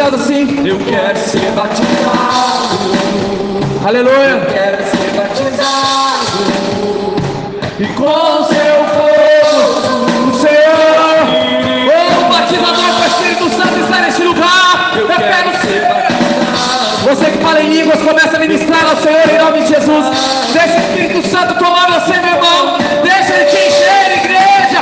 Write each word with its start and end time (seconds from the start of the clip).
Assim, 0.00 0.66
Eu 0.66 0.78
quero 0.78 1.18
ser 1.18 1.52
batizado. 1.52 1.90
Aleluia. 3.86 4.14
Eu 4.14 4.46
quero 4.46 4.82
ser 4.84 5.10
batizado. 5.14 6.40
E 7.78 7.86
com 7.94 8.04
o 8.04 8.44
seu 8.44 8.84
fogo, 8.96 9.60
o 10.26 10.34
Senhor. 10.40 11.20
O 12.18 12.28
batizador 12.32 12.90
com 12.94 13.02
o 13.02 13.06
Espírito 13.06 13.50
Santo 13.50 13.78
está 13.78 14.00
neste 14.00 14.22
lugar. 14.22 14.92
Eu, 14.96 15.02
Eu 15.02 15.06
quero, 15.08 15.20
quero 15.20 15.50
ser 15.60 15.80
batizado. 15.82 16.20
Você 17.04 17.26
que 17.30 17.38
fala 17.38 17.60
em 17.60 17.68
línguas, 17.68 18.02
começa 18.02 18.36
a 18.36 18.40
ministrar 18.40 18.84
ao 18.88 18.96
Senhor 18.96 19.28
em 19.28 19.38
nome 19.38 19.60
de 19.60 19.68
Jesus. 19.68 20.06
Deixa 20.52 20.76
o 20.76 20.80
Espírito 20.80 21.28
Santo 21.28 21.54
tomar 21.58 22.00
você, 22.00 22.18
meu 22.18 22.34
irmão. 22.36 22.78
Deixa 23.02 23.34
ele 23.34 23.44
te 23.44 23.56
encher, 23.68 24.16
igreja. 24.24 24.80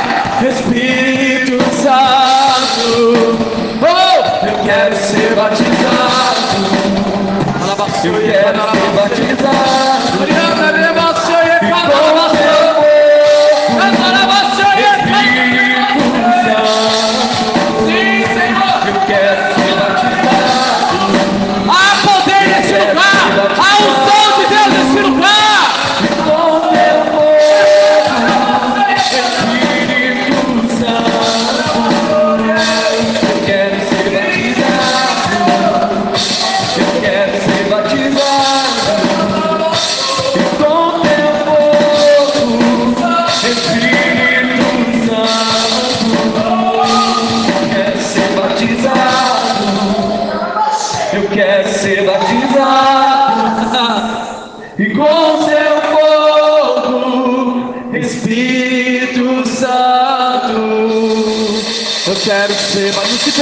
Espírito 0.49 1.61
Santo 1.75 3.48
quero 4.69 4.95
ser 4.95 5.35
batizado. 5.35 6.39
Eu 8.03 8.13
quero 8.13 8.61
ser 8.71 8.91
batizado. 8.95 10.21
Eu 10.21 10.27
quero 10.27 10.77
é 10.77 10.93
batizado. 10.93 12.28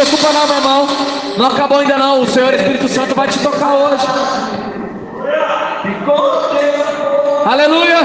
culpa 0.07 0.33
não, 0.33 0.47
meu 0.47 0.55
irmão. 0.55 0.87
Não 1.37 1.45
acabou 1.47 1.79
ainda 1.79 1.97
não. 1.97 2.21
O 2.21 2.27
Senhor 2.27 2.53
Espírito 2.53 2.87
Santo 2.87 3.15
vai 3.15 3.27
te 3.27 3.39
tocar 3.39 3.73
hoje. 3.73 4.05
Aleluia! 7.45 7.99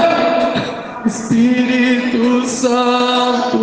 Espírito 1.05 2.45
Santo. 2.47 3.59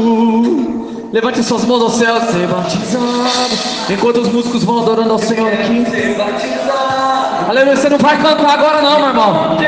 Levante 1.12 1.42
suas 1.42 1.64
mãos 1.64 1.82
ao 1.82 1.90
céu, 1.90 2.20
ser 2.20 2.46
batizado. 2.46 3.58
Enquanto 3.88 4.18
os 4.18 4.28
músicos 4.28 4.62
vão 4.62 4.80
adorando 4.82 5.12
ao 5.12 5.18
Senhor 5.18 5.52
aqui. 5.52 5.84
Aleluia, 7.48 7.76
você 7.76 7.88
não 7.88 7.98
vai 7.98 8.16
cantar 8.18 8.50
agora 8.50 8.82
não, 8.82 8.98
meu 8.98 9.08
irmão. 9.08 9.58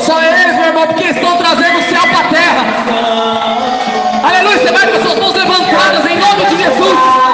Só 0.00 0.22
eles, 0.22 0.54
meu 0.54 0.66
irmão, 0.66 0.86
porque 0.86 1.04
estão 1.04 1.36
trazendo 1.36 1.78
o 1.78 1.82
céu 1.82 2.02
para 2.02 2.20
a 2.20 2.28
terra. 2.28 2.64
Aleluia, 4.22 4.58
você 4.58 4.72
vai 4.72 4.86
com 4.86 5.02
suas 5.04 5.18
mãos 5.18 5.34
levantadas 5.34 6.06
em 6.06 6.18
nome 6.18 6.46
de 6.46 6.56
Jesus. 6.62 7.25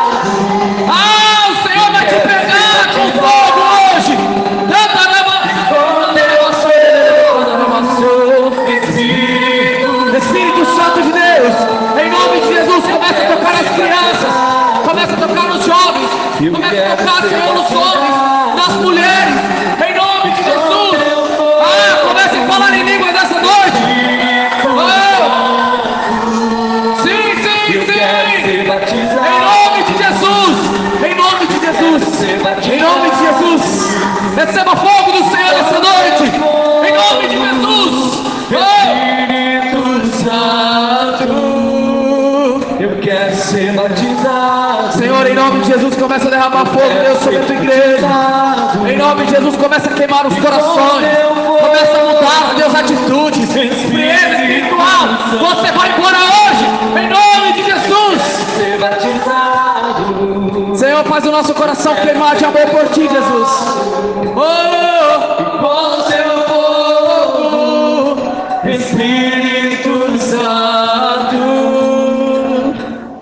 Ah, 0.93 1.51
o 1.51 1.69
Senhor 1.69 1.91
vai 1.93 2.05
te 2.07 2.21
pegar 2.21 2.87
com 2.95 3.07
fogo 3.19 3.61
hoje. 3.97 4.17
Canta, 4.69 5.03
Espírito 10.23 10.65
Santo 10.77 11.03
de 11.03 11.13
Deus, 11.13 11.55
em 12.01 12.11
nome 12.11 12.41
de 12.41 12.55
Jesus, 12.55 12.85
começa 12.85 13.23
a 13.23 13.37
tocar 13.37 13.55
as 13.55 13.69
crianças, 13.75 14.33
começa 14.87 15.13
a 15.13 15.17
tocar 15.17 15.49
nos 15.49 15.65
jovens, 15.65 16.11
começa 16.39 16.93
a 16.93 16.97
tocar, 16.97 17.29
Senhor, 17.29 17.55
nos 17.55 17.71
homens, 17.71 17.92
Jesus, 45.73 45.97
começa 45.97 46.29
a 46.29 46.31
derramar 46.31 46.67
fogo, 46.67 47.03
Deus, 47.03 47.19
sobre 47.21 47.39
a 47.39 47.43
tua 47.45 47.55
igreja. 47.55 48.07
Em 48.87 48.97
nome 48.99 49.25
de 49.25 49.31
Jesus, 49.31 49.57
começa 49.57 49.89
a 49.89 49.95
queimar 49.95 50.27
os 50.27 50.39
corações. 50.39 51.07
Começa 51.61 51.99
a 51.99 52.05
mudar, 52.05 52.55
Deus, 52.57 52.75
atitudes. 52.75 53.49
Você 55.41 55.73
vai 55.73 55.89
embora 55.97 56.19
hoje. 56.19 56.67
Em 57.01 57.09
nome 57.09 57.53
de 57.55 57.65
Jesus. 57.65 58.21
Senhor, 60.79 61.05
faz 61.05 61.25
o 61.25 61.31
nosso 61.31 61.55
coração 61.55 61.95
queimar 61.95 62.37
de 62.37 62.45
amor 62.45 62.67
por 62.67 62.87
ti, 62.91 63.09
Jesus. 63.09 63.49
Oh, 64.37 64.82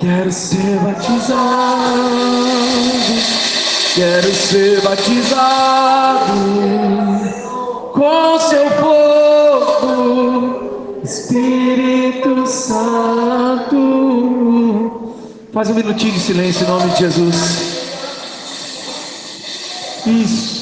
Quero 0.00 0.32
ser 0.32 0.78
batizado. 0.78 2.00
Quero 3.94 4.34
ser 4.34 4.80
batizado 4.80 6.32
com 7.92 8.40
seu 8.40 8.70
fogo, 8.80 9.82
Espírito 11.04 12.46
Santo. 12.46 13.76
Faz 15.52 15.68
um 15.68 15.74
minutinho 15.74 16.14
de 16.14 16.20
silêncio 16.20 16.64
em 16.64 16.68
nome 16.70 16.90
de 16.92 17.00
Jesus. 17.00 17.36
Isso. 20.06 20.59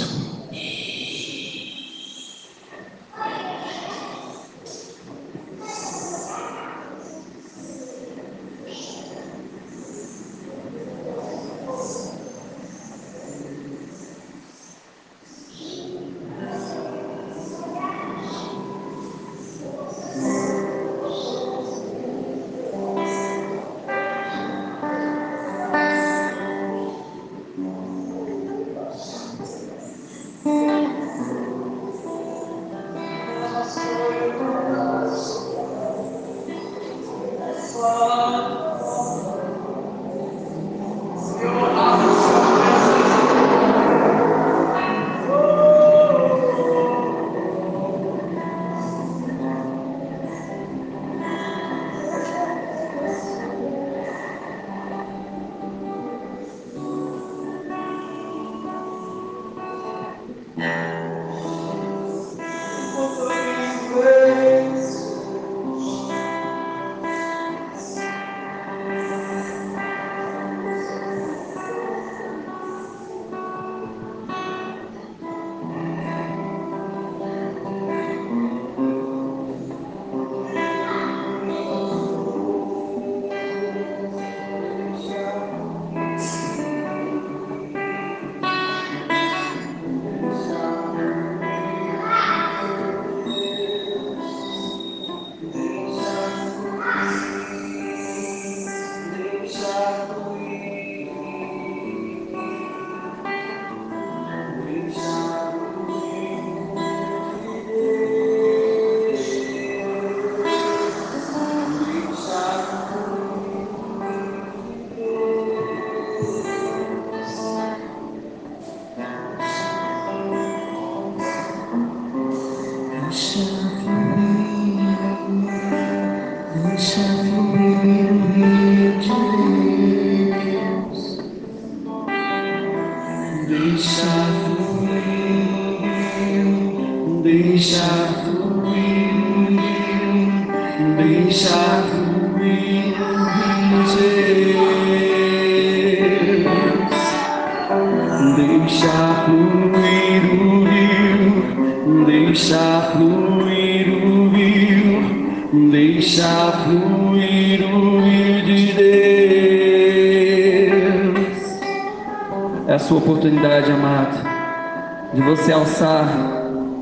Você 165.48 165.52
alçar 165.52 166.04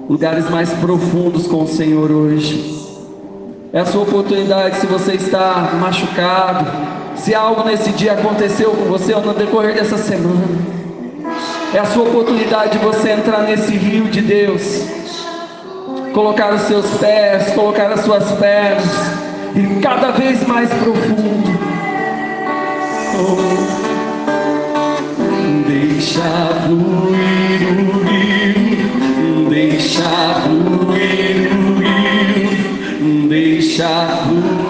lugares 0.08 0.50
mais 0.50 0.72
profundos 0.72 1.46
com 1.46 1.62
o 1.62 1.68
Senhor 1.68 2.10
hoje. 2.10 2.74
É 3.72 3.78
a 3.78 3.86
sua 3.86 4.02
oportunidade 4.02 4.80
se 4.80 4.86
você 4.86 5.12
está 5.12 5.70
machucado, 5.80 6.66
se 7.14 7.32
algo 7.32 7.62
nesse 7.62 7.90
dia 7.90 8.14
aconteceu 8.14 8.70
com 8.70 8.86
você 8.86 9.14
ou 9.14 9.20
no 9.22 9.34
decorrer 9.34 9.74
dessa 9.74 9.96
semana. 9.96 10.58
É 11.72 11.78
a 11.78 11.84
sua 11.84 12.02
oportunidade 12.08 12.76
de 12.76 12.84
você 12.84 13.10
entrar 13.10 13.42
nesse 13.42 13.70
rio 13.70 14.06
de 14.06 14.20
Deus, 14.20 14.82
colocar 16.12 16.52
os 16.52 16.62
seus 16.62 16.86
pés, 16.98 17.52
colocar 17.54 17.92
as 17.92 18.00
suas 18.00 18.32
pernas, 18.32 18.84
e 19.54 19.80
cada 19.80 20.10
vez 20.10 20.44
mais 20.44 20.68
profundo. 20.70 21.56
Oh, 23.14 23.36
deixa 25.68 26.22
fluir 26.66 28.02
o 28.02 28.05
deixar 29.96 30.42
fluir, 30.42 31.48
deixar 33.28 34.26
fluir. 34.26 34.65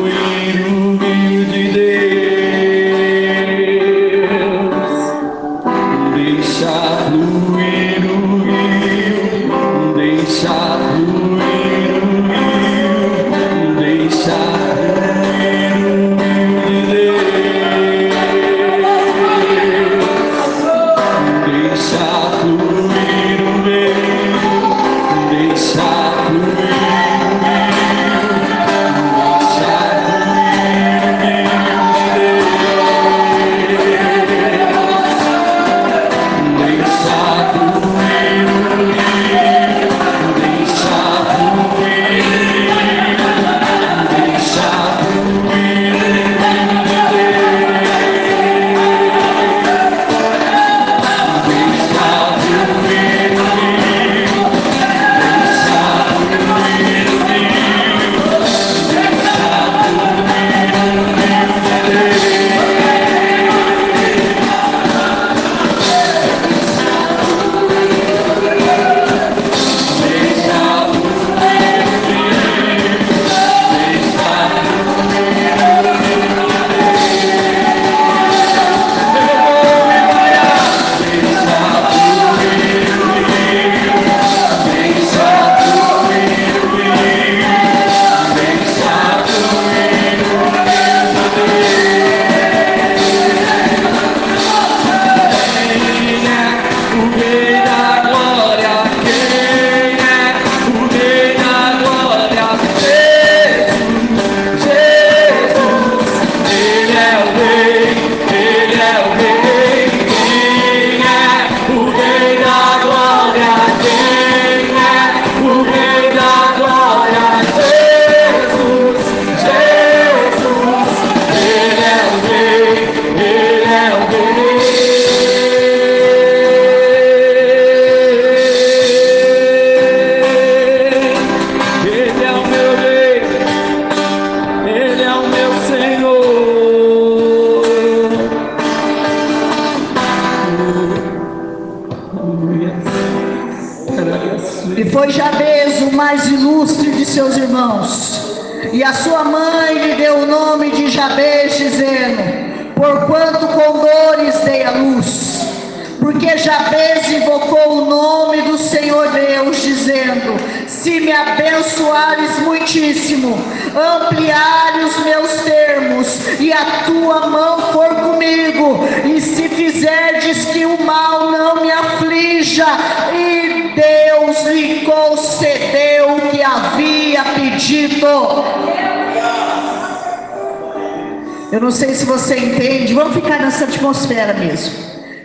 Atmosfera 183.87 184.35
mesmo. 184.35 184.75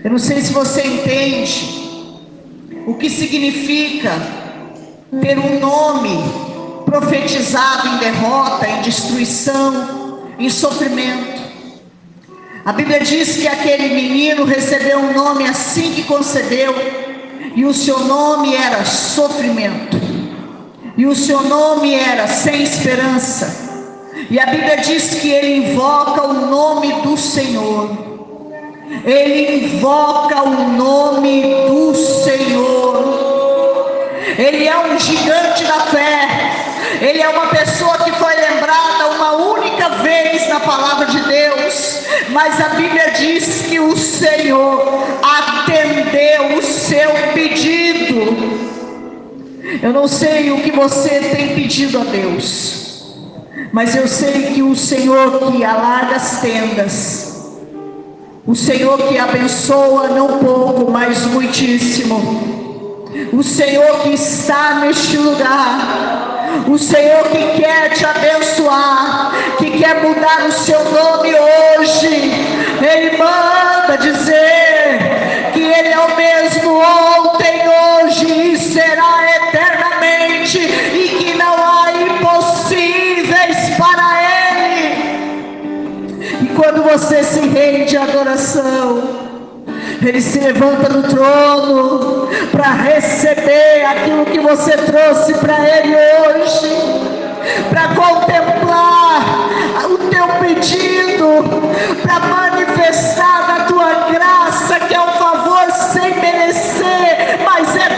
Eu 0.04 0.12
não 0.12 0.20
sei 0.20 0.42
se 0.42 0.54
você 0.54 0.86
entende 0.86 1.82
o 2.86 2.94
que 2.96 3.10
significa 3.10 4.12
ter 5.22 5.38
um 5.40 5.60
nome 5.60 6.24
profetizado 6.86 7.88
em 7.88 7.98
derrota, 7.98 8.68
em 8.68 8.82
destruição, 8.82 10.20
em 10.38 10.50
sofrimento. 10.50 11.42
A 12.64 12.72
Bíblia 12.72 13.00
diz 13.00 13.38
que 13.38 13.48
aquele 13.48 13.96
menino 13.96 14.46
recebeu 14.46 15.00
um 15.00 15.14
nome 15.14 15.48
assim 15.48 15.94
que 15.94 16.04
concebeu, 16.04 16.76
e 17.56 17.66
o 17.66 17.74
seu 17.74 18.00
nome 18.02 18.56
era 18.56 18.86
sofrimento, 18.86 20.00
e 20.96 21.06
o 21.06 21.16
seu 21.16 21.42
nome 21.44 21.94
era 21.94 22.28
sem 22.28 22.62
esperança. 22.62 23.72
E 24.30 24.40
a 24.40 24.46
Bíblia 24.46 24.78
diz 24.78 25.16
que 25.16 25.30
ele 25.30 25.72
invoca 25.72 26.28
o 26.28 26.46
nome 26.46 27.02
do 27.02 27.18
Senhor. 27.18 28.11
Ele 29.06 29.66
invoca 29.66 30.44
o 30.44 30.70
nome 30.74 31.44
do 31.68 31.96
Senhor. 31.96 33.92
Ele 34.38 34.68
é 34.68 34.78
um 34.78 35.00
gigante 35.00 35.64
da 35.64 35.80
fé. 35.88 36.28
Ele 37.02 37.22
é 37.22 37.30
uma 37.30 37.48
pessoa 37.48 37.98
que 38.00 38.12
foi 38.12 38.36
lembrada 38.36 39.08
uma 39.16 39.32
única 39.34 39.90
vez 40.04 40.48
na 40.50 40.60
palavra 40.60 41.06
de 41.06 41.20
Deus. 41.22 42.02
Mas 42.30 42.60
a 42.60 42.70
Bíblia 42.70 43.12
diz 43.12 43.64
que 43.64 43.80
o 43.80 43.96
Senhor 43.96 45.04
atendeu 45.22 46.58
o 46.58 46.62
seu 46.62 47.12
pedido. 47.34 48.62
Eu 49.82 49.94
não 49.94 50.08
sei 50.08 50.52
o 50.52 50.62
que 50.62 50.72
você 50.72 51.20
tem 51.36 51.56
pedido 51.56 52.02
a 52.02 52.04
Deus, 52.04 53.16
mas 53.72 53.96
eu 53.96 54.08
sei 54.08 54.54
que 54.54 54.62
o 54.62 54.76
Senhor 54.76 55.52
que 55.52 55.64
alarga 55.64 56.16
as 56.18 56.42
tendas, 56.42 57.31
o 58.46 58.56
Senhor 58.56 58.98
que 58.98 59.18
abençoa 59.20 60.08
não 60.08 60.40
pouco, 60.40 60.92
mas 60.92 61.26
muitíssimo. 61.28 62.50
O 63.32 63.44
Senhor 63.44 64.00
que 64.00 64.10
está 64.10 64.80
neste 64.82 65.18
lugar. 65.18 66.42
O 66.68 66.78
Senhor 66.78 67.24
que 67.26 67.62
quer 67.62 67.90
te 67.94 68.06
abençoar, 68.06 69.32
que 69.58 69.72
quer 69.72 70.02
mudar 70.02 70.48
o 70.48 70.52
seu 70.52 70.80
nome 70.84 71.30
hoje. 71.34 72.08
Ele 72.82 73.18
manda 73.18 73.98
dizer 73.98 75.52
que 75.54 75.62
Ele 75.62 75.90
é 75.90 76.00
o 76.00 76.16
mesmo 76.16 76.80
ontem, 76.80 77.41
quando 86.72 86.84
você 86.84 87.22
se 87.22 87.42
rende 87.42 87.98
à 87.98 88.04
adoração, 88.04 89.04
Ele 90.02 90.22
se 90.22 90.40
levanta 90.40 90.88
do 90.88 91.04
trono 91.04 92.30
para 92.50 92.72
receber 92.72 93.84
aquilo 93.86 94.26
que 94.26 94.40
você 94.40 94.72
trouxe 94.78 95.34
para 95.34 95.56
Ele 95.68 95.94
hoje, 95.94 96.70
para 97.70 97.90
contemplar 97.90 99.22
o 99.84 99.98
teu 100.10 100.28
pedido, 100.40 101.44
para 102.04 102.20
manifestar 102.20 103.48
da 103.48 103.66
tua 103.66 104.10
graça, 104.10 104.80
que 104.80 104.96
é 104.96 105.02
um 105.02 105.12
favor 105.12 105.70
sem 105.72 106.22
merecer, 106.22 107.38
mas 107.44 107.76
é 107.76 107.91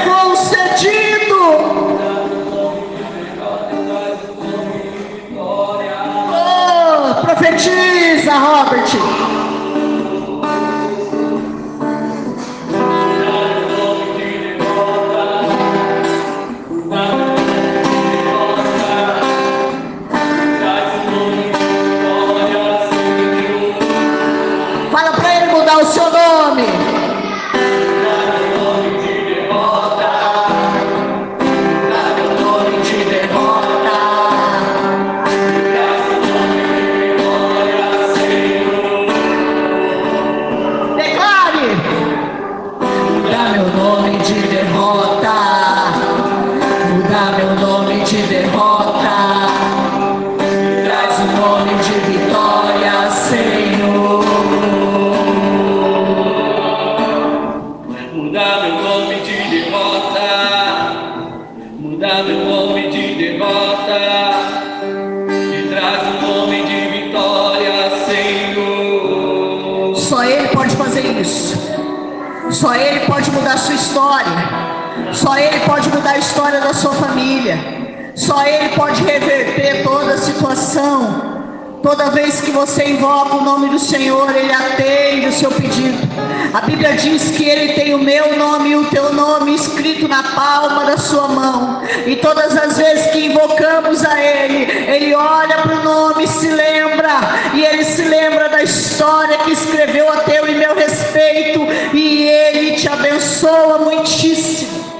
muitíssimo. 103.80 104.94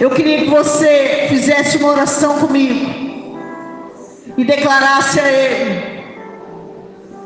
Eu 0.00 0.10
queria 0.10 0.38
que 0.38 0.50
você 0.50 1.26
fizesse 1.28 1.78
uma 1.78 1.90
oração 1.90 2.38
comigo 2.38 2.90
e 4.36 4.44
declarasse 4.44 5.20
a 5.20 5.28
Ele 5.30 5.98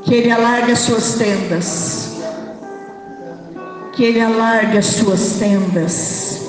que 0.03 0.15
Ele 0.15 0.31
alargue 0.31 0.73
as 0.73 0.81
suas 0.81 1.15
tendas, 1.15 2.17
que 3.95 4.05
Ele 4.05 4.21
alargue 4.21 4.79
as 4.79 4.87
suas 4.87 5.37
tendas, 5.39 6.41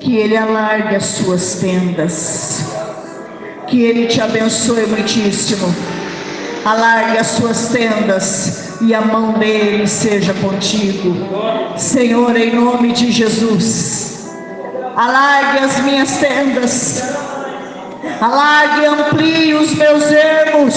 que 0.00 0.16
Ele 0.16 0.36
alargue 0.36 0.94
as 0.94 1.04
suas 1.04 1.54
tendas, 1.54 2.64
que 3.66 3.82
Ele 3.82 4.06
te 4.06 4.20
abençoe 4.20 4.86
muitíssimo, 4.86 5.74
alargue 6.66 7.18
as 7.18 7.28
suas 7.28 7.68
tendas 7.68 8.72
e 8.80 8.92
a 8.92 9.00
mão 9.00 9.34
dele 9.34 9.86
seja 9.86 10.34
contigo, 10.34 11.14
Senhor, 11.76 12.36
em 12.36 12.56
nome 12.56 12.92
de 12.92 13.12
Jesus, 13.12 14.34
alargue 14.96 15.60
as 15.60 15.78
minhas 15.82 16.16
tendas. 16.16 17.02
Alargue 18.20 18.80
e 18.80 18.86
amplie 18.86 19.54
os 19.54 19.74
meus 19.74 20.10
ermos. 20.10 20.74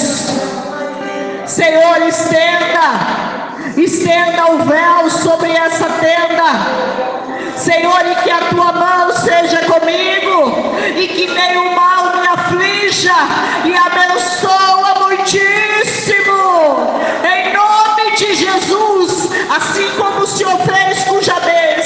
Senhor, 1.46 2.02
estenda, 2.08 3.78
estenda 3.78 4.52
o 4.52 4.58
véu 4.60 5.10
sobre 5.10 5.52
essa 5.52 5.86
tenda. 5.86 7.00
Senhor, 7.56 8.02
e 8.12 8.16
que 8.24 8.32
a 8.32 8.40
tua 8.50 8.72
mão 8.74 9.12
seja 9.14 9.60
comigo, 9.66 10.76
e 10.98 11.08
que 11.08 11.28
nenhum 11.28 11.76
mal 11.76 12.18
me 12.18 12.28
aflija, 12.28 13.16
e 13.66 13.76
abençoa 13.76 14.69
assim 19.60 19.90
como 19.98 20.22
o 20.22 20.28
Senhor 20.28 20.58
fez 20.60 21.04
com 21.04 21.22
Jabez, 21.22 21.86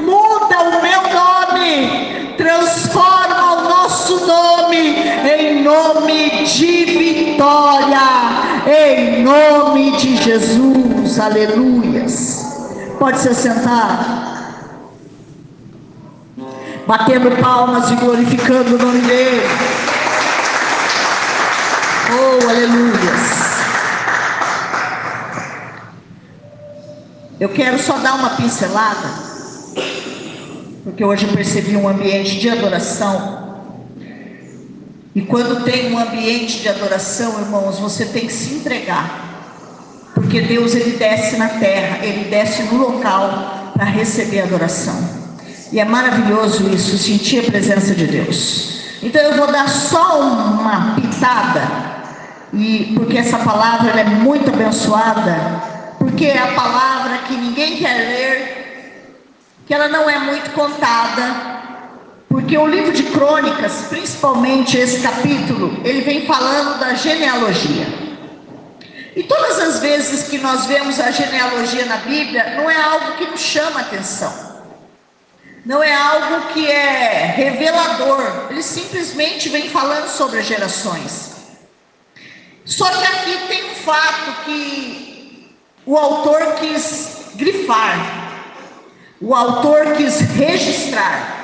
muda 0.00 0.60
o 0.62 0.82
meu 0.82 1.02
nome, 1.14 2.34
transforma 2.36 3.52
o 3.52 3.68
nosso 3.68 4.26
nome 4.26 4.96
em 5.24 5.62
nome 5.62 6.44
de 6.44 6.84
vitória, 6.84 7.98
em 8.66 9.22
nome 9.22 9.96
de 9.96 10.16
Jesus, 10.16 11.20
aleluias. 11.20 12.44
Pode 12.98 13.18
se 13.20 13.34
sentar, 13.34 14.72
batendo 16.86 17.30
palmas 17.40 17.90
e 17.90 17.94
glorificando 17.96 18.74
o 18.74 18.78
nome 18.78 19.00
dele. 19.00 19.42
Oh, 22.10 22.48
aleluias. 22.48 23.33
Eu 27.40 27.48
quero 27.48 27.78
só 27.80 27.98
dar 27.98 28.14
uma 28.14 28.30
pincelada, 28.30 29.08
porque 30.84 31.04
hoje 31.04 31.26
eu 31.26 31.32
percebi 31.32 31.76
um 31.76 31.88
ambiente 31.88 32.38
de 32.38 32.48
adoração. 32.48 33.42
E 35.14 35.20
quando 35.22 35.64
tem 35.64 35.92
um 35.92 35.98
ambiente 35.98 36.60
de 36.60 36.68
adoração, 36.68 37.40
irmãos, 37.40 37.80
você 37.80 38.04
tem 38.04 38.26
que 38.26 38.32
se 38.32 38.54
entregar. 38.54 40.12
Porque 40.14 40.42
Deus 40.42 40.76
ele 40.76 40.96
desce 40.96 41.36
na 41.36 41.48
terra, 41.48 42.04
ele 42.04 42.30
desce 42.30 42.62
no 42.64 42.76
local 42.76 43.72
para 43.74 43.84
receber 43.84 44.42
adoração. 44.42 44.96
E 45.72 45.80
é 45.80 45.84
maravilhoso 45.84 46.68
isso, 46.72 46.96
sentir 46.96 47.40
a 47.40 47.50
presença 47.50 47.96
de 47.96 48.06
Deus. 48.06 48.74
Então 49.02 49.20
eu 49.20 49.36
vou 49.36 49.48
dar 49.48 49.68
só 49.68 50.20
uma 50.20 50.94
pitada, 50.94 51.62
e 52.52 52.92
porque 52.94 53.18
essa 53.18 53.38
palavra 53.38 54.00
é 54.00 54.04
muito 54.04 54.50
abençoada, 54.50 55.73
porque 56.14 56.26
é 56.26 56.38
a 56.38 56.52
palavra 56.52 57.18
que 57.26 57.34
ninguém 57.34 57.76
quer 57.76 57.96
ler, 57.96 59.24
que 59.66 59.74
ela 59.74 59.88
não 59.88 60.08
é 60.08 60.16
muito 60.16 60.48
contada, 60.52 61.34
porque 62.28 62.56
o 62.56 62.68
livro 62.68 62.92
de 62.92 63.02
crônicas, 63.02 63.86
principalmente 63.88 64.78
esse 64.78 65.00
capítulo, 65.00 65.76
ele 65.84 66.02
vem 66.02 66.24
falando 66.24 66.78
da 66.78 66.94
genealogia. 66.94 67.86
E 69.16 69.24
todas 69.24 69.58
as 69.58 69.80
vezes 69.80 70.28
que 70.28 70.38
nós 70.38 70.66
vemos 70.66 71.00
a 71.00 71.10
genealogia 71.10 71.84
na 71.86 71.96
Bíblia, 71.96 72.54
não 72.58 72.70
é 72.70 72.80
algo 72.80 73.16
que 73.16 73.26
nos 73.26 73.40
chama 73.40 73.80
atenção. 73.80 74.62
Não 75.66 75.82
é 75.82 75.92
algo 75.92 76.52
que 76.52 76.70
é 76.70 77.34
revelador. 77.36 78.50
Ele 78.50 78.62
simplesmente 78.62 79.48
vem 79.48 79.68
falando 79.68 80.08
sobre 80.08 80.38
as 80.38 80.46
gerações. 80.46 81.32
Só 82.64 82.88
que 82.88 83.04
aqui 83.04 83.36
tem 83.48 83.64
um 83.72 83.74
fato 83.74 84.44
que 84.44 85.13
o 85.86 85.96
autor 85.96 86.54
quis 86.54 87.32
grifar. 87.34 88.22
O 89.20 89.34
autor 89.34 89.94
quis 89.96 90.20
registrar. 90.20 91.42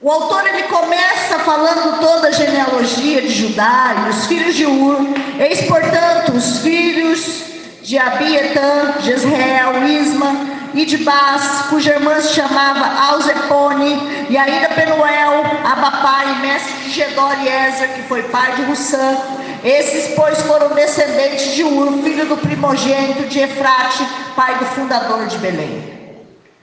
O 0.00 0.10
autor 0.10 0.46
ele 0.46 0.64
começa 0.64 1.38
falando 1.40 1.98
toda 2.00 2.28
a 2.28 2.32
genealogia 2.32 3.22
de 3.22 3.30
Judá 3.30 4.04
e 4.06 4.10
os 4.10 4.26
filhos 4.26 4.54
de 4.54 4.66
Ur. 4.66 4.98
Eis, 5.38 5.62
portanto, 5.62 6.32
os 6.32 6.58
filhos 6.58 7.44
de 7.82 7.98
Abietã, 7.98 9.00
Jezreel, 9.00 9.86
Isma 9.86 10.53
e 10.74 10.84
de 10.84 10.98
Bas, 10.98 11.66
cuja 11.70 11.94
irmã 11.94 12.20
se 12.20 12.34
chamava 12.34 13.00
Alzepone, 13.10 14.26
e 14.28 14.36
ainda 14.36 14.68
Penuel, 14.70 15.44
Abapai, 15.64 16.40
mestre 16.40 16.74
de 16.82 16.90
Gedor 16.90 17.32
e 17.42 17.48
Ezer, 17.48 17.88
que 17.94 18.02
foi 18.02 18.24
pai 18.24 18.52
de 18.56 18.62
Russã. 18.62 19.16
Esses, 19.62 20.14
pois, 20.14 20.42
foram 20.42 20.74
descendentes 20.74 21.54
de 21.54 21.62
Ur, 21.62 22.02
filho 22.02 22.26
do 22.26 22.36
primogênito 22.36 23.22
de 23.28 23.38
Efrate, 23.38 24.04
pai 24.34 24.56
do 24.58 24.64
fundador 24.66 25.26
de 25.26 25.38
Belém. 25.38 25.94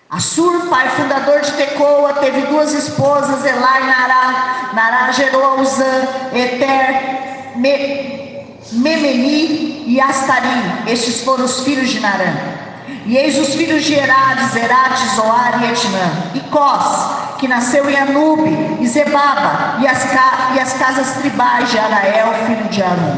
Assur, 0.10 0.68
pai 0.68 0.90
fundador 0.90 1.40
de 1.40 1.54
Tecoa, 1.54 2.14
teve 2.16 2.42
duas 2.42 2.74
esposas, 2.74 3.46
Elá 3.46 3.80
e 3.80 3.86
Nará. 3.86 4.72
Nará 4.74 5.12
gerou 5.14 5.44
a 5.44 5.56
Uzã, 5.62 6.02
Eter, 6.34 7.56
Me, 7.56 8.46
Memeni 8.74 9.86
e 9.88 10.02
Astarim. 10.02 10.86
Estes 10.86 11.22
foram 11.22 11.46
os 11.46 11.62
filhos 11.62 11.90
de 11.90 12.02
Narã. 12.02 12.61
E 13.06 13.18
eis 13.18 13.38
os 13.38 13.56
filhos 13.56 13.84
de 13.84 13.96
Herades, 13.96 14.52
Zerate, 14.52 15.16
Zoar 15.16 15.64
e 15.64 15.72
Etnã. 15.72 16.12
E 16.36 16.40
Cós, 16.52 17.38
que 17.40 17.48
nasceu 17.48 17.90
em 17.90 17.96
Anube, 17.96 18.78
e 18.80 18.88
Zebaba, 18.88 19.78
e 19.82 19.88
as, 19.88 20.04
ca, 20.04 20.52
e 20.56 20.60
as 20.60 20.74
casas 20.74 21.12
tribais 21.16 21.72
de 21.72 21.80
Arael, 21.80 22.34
filho 22.46 22.70
de 22.70 22.84
Arum. 22.84 23.18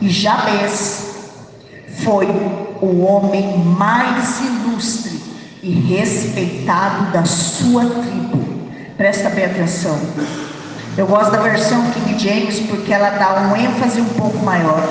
E 0.00 0.08
Jabez 0.08 1.06
foi 2.04 2.26
o 2.80 3.04
homem 3.04 3.58
mais 3.58 4.40
ilustre 4.40 5.20
e 5.62 5.70
respeitado 5.70 7.10
da 7.10 7.24
sua 7.24 7.84
tribo. 7.84 8.44
Presta 8.96 9.28
bem 9.30 9.46
atenção. 9.46 9.98
Eu 10.96 11.06
gosto 11.06 11.32
da 11.32 11.42
versão 11.42 11.90
King 11.90 12.18
James 12.18 12.60
porque 12.60 12.92
ela 12.92 13.10
dá 13.10 13.48
um 13.48 13.56
ênfase 13.56 14.00
um 14.00 14.08
pouco 14.10 14.38
maior. 14.38 14.82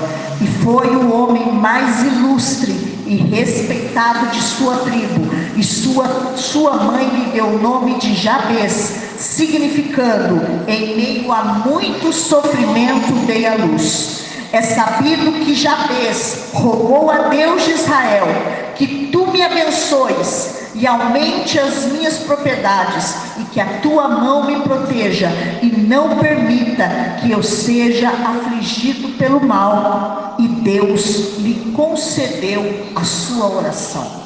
E 0.42 0.48
foi 0.64 0.96
o 0.96 1.14
homem 1.14 1.54
mais 1.54 2.04
ilustre 2.04 2.95
e 3.06 3.16
respeitado 3.16 4.28
de 4.28 4.42
sua 4.42 4.78
tribo. 4.78 5.30
E 5.56 5.64
sua, 5.64 6.36
sua 6.36 6.74
mãe 6.84 7.08
lhe 7.08 7.32
deu 7.32 7.46
o 7.46 7.62
nome 7.62 7.98
de 8.00 8.14
Jabez, 8.16 8.96
significando: 9.18 10.42
em 10.68 10.96
meio 10.96 11.32
a 11.32 11.44
muito 11.66 12.12
sofrimento 12.12 13.14
dei 13.26 13.46
a 13.46 13.56
luz. 13.56 14.26
É 14.52 14.62
sabido 14.62 15.32
que 15.44 15.54
Jabez 15.54 16.50
rogou 16.54 17.12
a 17.12 17.28
Deus 17.30 17.66
de 17.66 17.72
Israel 17.72 18.28
que 18.76 19.08
tu 19.12 19.28
me 19.28 19.42
abençoes 19.42 20.70
e 20.76 20.86
aumente 20.86 21.58
as 21.58 21.86
minhas 21.92 22.18
propriedades 22.20 23.16
e 23.40 23.44
que 23.46 23.62
a 23.62 23.80
tua 23.80 24.08
mão 24.10 24.46
me 24.46 24.62
proteja 24.62 25.30
e 25.62 25.68
não 25.68 26.18
permita 26.18 27.18
que 27.22 27.32
eu 27.32 27.42
seja 27.42 28.10
afligido 28.10 29.10
pelo 29.18 29.46
mal. 29.46 30.35
Deus 30.66 31.38
lhe 31.38 31.74
concedeu 31.76 32.64
a 32.96 33.04
sua 33.04 33.46
oração. 33.52 34.24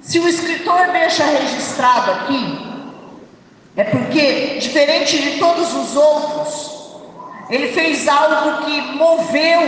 Se 0.00 0.18
o 0.18 0.26
escritor 0.26 0.86
deixa 0.90 1.22
registrado 1.22 2.12
aqui, 2.12 2.66
é 3.76 3.84
porque, 3.84 4.56
diferente 4.58 5.20
de 5.20 5.38
todos 5.38 5.74
os 5.74 5.94
outros, 5.94 6.72
ele 7.50 7.72
fez 7.72 8.08
algo 8.08 8.64
que 8.64 8.80
moveu 8.96 9.60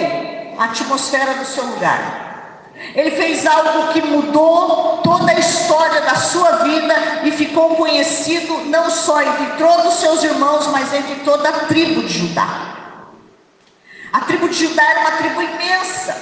a 0.57 0.65
atmosfera 0.65 1.35
do 1.35 1.45
seu 1.45 1.65
lugar. 1.65 2.63
Ele 2.95 3.11
fez 3.11 3.45
algo 3.45 3.93
que 3.93 4.01
mudou 4.01 5.03
toda 5.05 5.31
a 5.31 5.39
história 5.39 6.01
da 6.01 6.15
sua 6.15 6.53
vida 6.63 6.95
e 7.25 7.33
ficou 7.33 7.77
conhecido 7.77 8.65
não 8.65 8.89
só 8.89 9.21
entre 9.21 9.59
todos 9.59 9.93
os 9.93 10.01
seus 10.01 10.25
irmãos, 10.25 10.69
mas 10.69 10.91
entre 10.95 11.17
toda 11.17 11.51
a 11.51 11.67
tribo 11.67 12.01
de 12.03 12.21
Judá. 12.21 12.78
A 14.19 14.23
tribo 14.23 14.49
de 14.49 14.67
Judá 14.67 14.83
era 14.83 15.01
uma 15.01 15.13
tribo 15.13 15.41
imensa. 15.41 16.17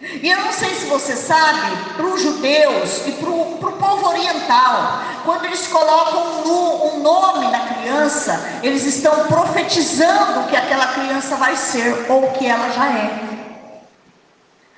E 0.00 0.30
eu 0.30 0.40
não 0.40 0.52
sei 0.52 0.74
se 0.74 0.86
você 0.86 1.14
sabe, 1.14 1.76
para 1.96 2.06
os 2.06 2.22
judeus 2.22 3.06
e 3.06 3.12
para 3.12 3.28
o 3.28 3.72
povo 3.78 4.08
oriental, 4.08 5.02
quando 5.22 5.44
eles 5.44 5.66
colocam 5.66 6.46
um, 6.46 6.94
um 6.94 7.02
nome 7.02 7.48
na 7.48 7.60
criança, 7.60 8.58
eles 8.62 8.86
estão 8.86 9.26
profetizando 9.26 10.48
que 10.48 10.56
aquela 10.56 10.86
criança 10.88 11.36
vai 11.36 11.54
ser 11.56 12.06
ou 12.08 12.30
que 12.32 12.46
ela 12.46 12.70
já 12.70 12.86
é. 12.88 13.18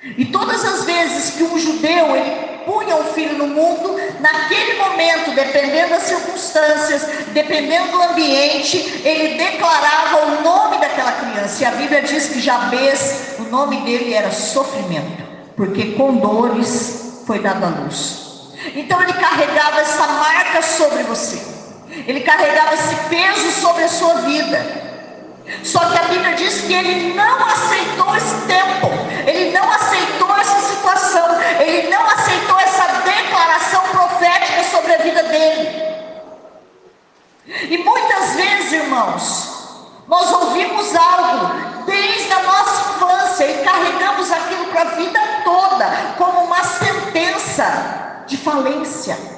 E 0.03 0.25
todas 0.25 0.65
as 0.65 0.85
vezes 0.85 1.37
que 1.37 1.45
um 1.45 1.57
judeu 1.57 2.17
ele 2.17 2.56
punha 2.67 2.97
um 2.97 3.05
filho 3.15 3.39
no 3.39 3.47
mundo, 3.47 3.97
naquele 4.21 4.75
momento, 4.75 5.31
dependendo 5.35 5.91
das 5.91 6.03
circunstâncias, 6.03 7.07
dependendo 7.33 7.93
do 7.93 8.03
ambiente, 8.03 9.03
ele 9.05 9.39
declarava 9.39 10.27
o 10.27 10.43
nome 10.43 10.79
daquela 10.79 11.13
criança. 11.13 11.63
E 11.63 11.67
a 11.67 11.71
Bíblia 11.71 12.03
diz 12.03 12.29
que 12.29 12.41
Jabez, 12.41 13.37
o 13.39 13.45
nome 13.45 13.81
dele 13.83 14.13
era 14.13 14.33
sofrimento, 14.33 15.23
porque 15.57 15.93
com 15.93 16.17
dores 16.17 17.23
foi 17.25 17.39
dado 17.39 17.65
a 17.65 17.69
luz. 17.69 18.27
Então 18.75 19.01
ele 19.01 19.13
carregava 19.13 19.81
essa 19.81 20.07
marca 20.09 20.61
sobre 20.61 21.05
você. 21.05 21.41
Ele 22.07 22.21
carregava 22.21 22.75
esse 22.75 22.97
peso 23.09 23.51
sobre 23.61 23.85
a 23.85 23.89
sua 23.89 24.15
vida. 24.23 24.86
Só 25.63 25.79
que 25.79 25.99
a 25.99 26.03
Bíblia 26.03 26.35
diz 26.35 26.63
que 26.63 26.75
ele 26.75 27.15
não 27.15 27.45
aceitou 27.45 28.17
esse 28.17 28.47
tempo, 28.47 28.91
ele 29.27 29.53
não 29.53 29.71
aceitou 29.71 30.37
essa 30.37 30.61
situação, 30.61 31.27
ele 31.61 31.89
não 31.89 32.05
aceitou 32.07 32.59
essa 32.59 32.87
declaração 33.03 33.83
profética 33.83 34.65
sobre 34.65 34.95
a 34.95 34.99
vida 34.99 35.23
dele. 35.25 35.87
E 37.47 37.79
muitas 37.79 38.35
vezes, 38.35 38.73
irmãos, 38.73 39.57
nós 40.09 40.33
ouvimos 40.33 40.95
algo 40.95 41.85
desde 41.87 42.33
a 42.33 42.43
nossa 42.43 42.91
infância 42.91 43.45
e 43.47 43.65
carregamos 43.65 44.31
aquilo 44.33 44.67
para 44.67 44.83
a 44.83 44.95
vida 44.97 45.21
toda 45.45 45.87
como 46.19 46.45
uma 46.45 46.63
sentença 46.65 48.25
de 48.27 48.37
falência. 48.37 49.36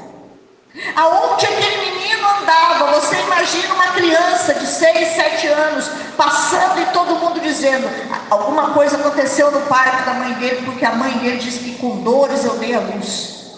Aonde 0.95 1.45
aquele 1.45 1.91
menino 1.91 2.29
andava, 2.41 2.93
você 2.93 3.21
imagina 3.21 3.75
uma 3.75 3.89
criança 3.89 4.55
de 4.55 4.67
6, 4.67 5.09
7 5.09 5.47
anos 5.49 5.91
passando 6.17 6.81
e 6.81 6.87
todo 6.87 7.17
mundo 7.17 7.41
dizendo: 7.41 7.89
alguma 8.31 8.71
coisa 8.71 8.97
aconteceu 8.97 9.51
no 9.51 9.61
parto 9.63 10.05
da 10.05 10.15
mãe 10.15 10.35
dele, 10.35 10.63
porque 10.65 10.85
a 10.85 10.93
mãe 10.93 11.13
dele 11.19 11.39
disse 11.39 11.59
que 11.61 11.79
com 11.79 12.03
dores 12.03 12.45
eu 12.45 12.57
dei 12.59 12.75
a 12.75 12.81
luz. 12.81 13.57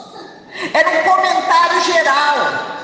Era 0.72 0.88
um 0.90 1.02
comentário 1.04 1.84
geral. 1.84 2.80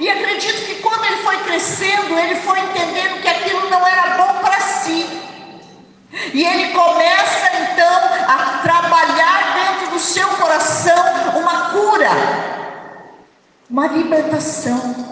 E 0.00 0.10
acredito 0.10 0.66
que 0.66 0.74
quando 0.76 1.04
ele 1.04 1.22
foi 1.22 1.36
crescendo, 1.44 2.18
ele 2.18 2.36
foi 2.36 2.58
entendendo 2.60 3.22
que 3.22 3.28
aquilo 3.28 3.70
não 3.70 3.86
era 3.86 4.16
bom 4.16 4.38
para 4.40 4.60
si. 4.60 5.27
E 6.10 6.44
ele 6.44 6.72
começa 6.72 7.50
então 7.70 8.00
a 8.26 8.60
trabalhar 8.62 9.54
dentro 9.54 9.94
do 9.94 10.00
seu 10.00 10.26
coração 10.28 10.94
uma 11.36 11.70
cura, 11.70 12.10
uma 13.70 13.86
libertação. 13.88 15.06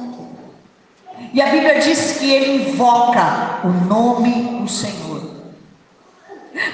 E 1.33 1.41
a 1.41 1.47
Bíblia 1.47 1.81
diz 1.81 2.13
que 2.19 2.31
ele 2.31 2.71
invoca 2.71 3.61
o 3.65 3.69
nome 3.69 4.61
do 4.61 4.69
Senhor. 4.69 5.23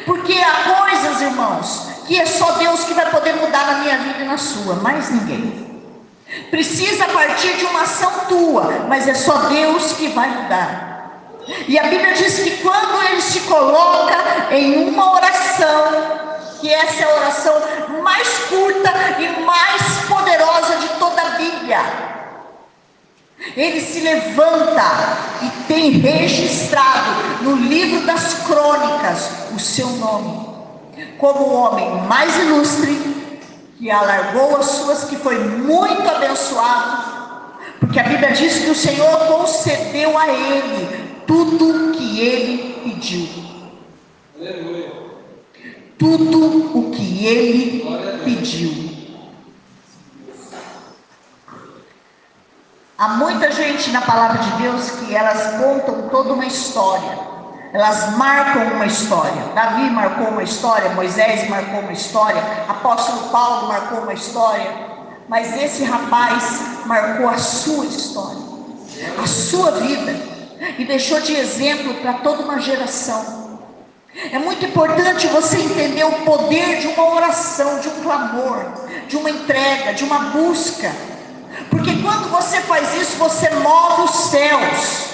Porque 0.07 0.35
há 0.35 0.81
coisas, 0.81 1.21
irmãos, 1.21 1.89
que 2.07 2.21
é 2.21 2.27
só 2.27 2.53
Deus 2.53 2.85
que 2.85 2.95
vai 2.95 3.11
poder 3.11 3.35
mudar 3.35 3.67
na 3.67 3.79
minha 3.79 3.99
vida 3.99 4.21
e 4.21 4.25
na 4.25 4.39
sua, 4.39 4.77
mais 4.77 5.11
ninguém. 5.11 5.83
Precisa 6.51 7.07
partir 7.07 7.57
de 7.57 7.65
uma 7.65 7.83
ação 7.83 8.11
tua, 8.29 8.87
mas 8.89 9.09
é 9.09 9.15
só 9.15 9.49
Deus 9.49 9.93
que 9.95 10.09
vai 10.09 10.29
mudar. 10.31 10.92
E 11.67 11.79
a 11.79 11.85
Bíblia 11.85 12.15
diz 12.15 12.39
que 12.39 12.59
quando 12.59 13.03
ele 13.09 13.21
se 13.21 13.41
coloca 13.41 14.17
em 14.51 14.89
uma 14.89 15.15
oração, 15.15 15.85
que 16.61 16.73
essa 16.73 17.03
é 17.03 17.05
a 17.05 17.17
oração 17.17 17.55
mais 18.03 18.29
curta 18.49 18.93
e 19.19 19.41
mais 19.45 19.83
poderosa 20.09 20.77
de 20.77 20.89
toda 21.01 21.21
a 21.21 21.31
Bíblia, 21.31 21.81
ele 23.57 23.81
se 23.81 24.01
levanta 24.01 25.19
e 25.43 25.51
tem 25.67 25.91
registrado 25.91 27.43
no 27.43 27.57
livro 27.57 28.07
das 28.07 28.35
crônicas 28.47 29.31
o 29.53 29.59
seu 29.59 29.89
nome, 29.89 30.49
como 31.19 31.41
o 31.41 31.55
homem 31.55 31.91
mais 32.03 32.37
ilustre, 32.37 33.41
que 33.79 33.91
alargou 33.91 34.57
as 34.57 34.67
suas, 34.67 35.05
que 35.05 35.17
foi 35.17 35.41
muito 35.41 36.09
abençoado, 36.09 37.03
porque 37.81 37.99
a 37.99 38.05
Bíblia 38.05 38.31
diz 38.31 38.61
que 38.61 38.71
o 38.71 38.77
Senhor 38.77 39.19
concedeu 39.27 40.17
a 40.17 40.29
ele 40.29 41.12
tudo 41.27 41.93
que 41.93 42.21
ele 42.21 42.83
pediu. 42.85 43.29
Tudo 45.99 46.79
o 46.79 46.91
que 46.91 47.27
ele 47.27 47.85
pediu. 48.25 48.93
Há 52.99 53.09
muita 53.09 53.51
gente 53.51 53.91
na 53.91 54.01
palavra 54.01 54.39
de 54.39 54.63
Deus 54.63 54.91
que 54.91 55.15
elas 55.15 55.61
contam 55.61 56.09
toda 56.09 56.35
uma 56.35 56.47
história. 56.47 57.19
Elas 57.73 58.17
marcam 58.17 58.75
uma 58.75 58.87
história. 58.87 59.43
Davi 59.55 59.91
marcou 59.91 60.29
uma 60.29 60.43
história, 60.43 60.91
Moisés 60.91 61.49
marcou 61.49 61.81
uma 61.81 61.93
história, 61.93 62.41
apóstolo 62.69 63.31
Paulo 63.31 63.69
marcou 63.69 64.01
uma 64.01 64.13
história. 64.13 64.71
Mas 65.29 65.57
esse 65.57 65.85
rapaz 65.85 66.61
marcou 66.85 67.29
a 67.29 67.39
sua 67.39 67.87
história, 67.87 68.43
a 69.23 69.27
sua 69.27 69.71
vida 69.73 70.32
e 70.79 70.85
deixou 70.85 71.21
de 71.21 71.35
exemplo 71.35 71.95
para 71.95 72.15
toda 72.15 72.43
uma 72.43 72.61
geração. 72.61 73.61
É 74.31 74.39
muito 74.39 74.65
importante 74.65 75.27
você 75.29 75.57
entender 75.59 76.05
o 76.05 76.13
poder 76.25 76.81
de 76.81 76.89
uma 76.89 77.15
oração, 77.15 77.81
de 77.81 77.89
um 77.89 78.03
clamor, 78.03 78.65
de 79.09 79.17
uma 79.17 79.31
entrega, 79.31 79.95
de 79.95 80.05
uma 80.05 80.19
busca. 80.31 80.93
Porque 81.71 81.97
quando 82.03 82.29
você 82.29 82.61
faz 82.61 82.95
isso, 82.95 83.17
você 83.17 83.51
move 83.51 84.03
os 84.03 84.15
céus. 84.31 85.07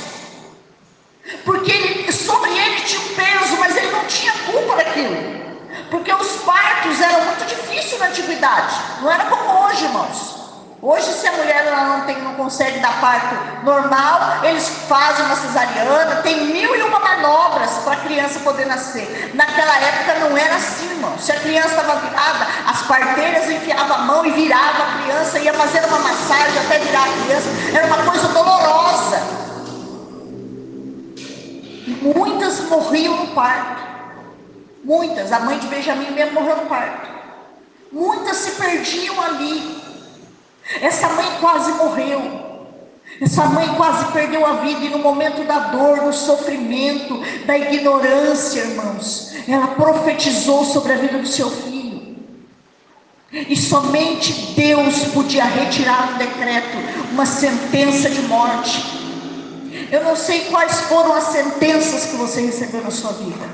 Porque 1.45 1.71
ele, 1.71 2.13
sobre 2.13 2.51
ele 2.51 2.81
tinha 2.81 3.01
um 3.01 3.15
peso, 3.15 3.57
mas 3.59 3.77
ele 3.77 3.91
não 3.91 4.05
tinha 4.07 4.33
culpa 4.33 4.77
daquilo. 4.77 5.39
Porque 5.91 6.13
os 6.13 6.43
partos 6.43 7.01
eram 7.01 7.25
muito 7.25 7.47
difíceis 7.47 8.01
na 8.01 8.07
antiguidade. 8.07 8.75
Não 9.01 9.11
era 9.11 9.27
como 9.27 9.65
hoje, 9.65 9.85
irmãos. 9.85 10.38
Hoje, 10.81 11.13
se 11.13 11.27
a 11.27 11.33
mulher 11.33 11.65
não, 11.73 12.03
tem, 12.03 12.23
não 12.23 12.35
consegue 12.35 12.79
dar 12.79 13.01
parto 13.01 13.65
normal, 13.65 14.45
eles 14.45 14.69
fazem 14.89 15.25
uma 15.27 15.35
cesariana, 15.35 16.23
tem 16.23 16.47
mil 16.47 16.77
e 16.77 16.83
uma 16.83 17.01
manobras 17.01 17.71
para 17.83 17.95
a 17.95 17.97
criança 17.97 18.39
poder 18.41 18.67
nascer. 18.67 19.33
Naquela 19.35 19.77
época 19.77 20.21
não 20.21 20.37
era 20.39 20.55
assim, 20.55 20.89
irmão. 20.91 21.19
Se 21.19 21.33
a 21.33 21.41
criança 21.41 21.71
estava 21.71 21.97
virada, 21.97 22.47
as 22.65 22.83
parteiras 22.83 23.51
enfiavam 23.51 23.97
a 23.97 23.99
mão 23.99 24.25
e 24.25 24.31
virava 24.31 24.85
a 24.85 25.03
criança, 25.03 25.41
ia 25.41 25.53
fazer 25.53 25.85
uma 25.85 25.99
massagem 25.99 26.59
até 26.65 26.79
virar 26.79 27.05
a 27.05 27.25
criança. 27.25 27.49
Era 27.75 27.87
uma 27.87 28.05
coisa 28.05 28.29
dolorosa. 28.29 29.23
Muitas 32.03 32.61
no 32.61 33.27
parto. 33.35 33.83
Muitas, 34.85 35.33
a 35.33 35.41
mãe 35.41 35.59
de 35.59 35.67
Benjamim 35.67 36.13
mesmo 36.13 36.41
morreu 36.41 36.57
no 36.57 36.67
parto. 36.67 37.09
Muitas 37.91 38.37
se 38.37 38.53
perdiam 38.53 39.21
ali. 39.21 39.88
Essa 40.81 41.09
mãe 41.09 41.27
quase 41.41 41.73
morreu. 41.73 42.49
Essa 43.21 43.47
mãe 43.47 43.67
quase 43.75 44.13
perdeu 44.13 44.47
a 44.47 44.55
vida 44.55 44.85
e 44.85 44.91
no 44.91 44.99
momento 44.99 45.45
da 45.45 45.59
dor, 45.59 46.01
do 46.01 46.13
sofrimento, 46.13 47.21
da 47.47 47.59
ignorância, 47.59 48.61
irmãos, 48.61 49.35
ela 49.49 49.69
profetizou 49.69 50.65
sobre 50.65 50.93
a 50.93 50.97
vida 50.97 51.19
do 51.19 51.27
seu 51.27 51.51
filho. 51.51 52.17
E 53.33 53.57
somente 53.57 54.55
Deus 54.55 55.05
podia 55.07 55.45
retirar 55.45 56.15
um 56.15 56.19
decreto, 56.19 56.79
uma 57.13 57.27
sentença 57.27 58.09
de 58.09 58.23
morte. 58.23 58.99
Eu 59.91 60.05
não 60.05 60.15
sei 60.15 60.45
quais 60.47 60.81
foram 60.83 61.13
as 61.15 61.25
sentenças 61.25 62.07
que 62.07 62.17
você 62.17 62.43
recebeu 62.43 62.83
na 62.83 62.91
sua 62.91 63.13
vida. 63.13 63.47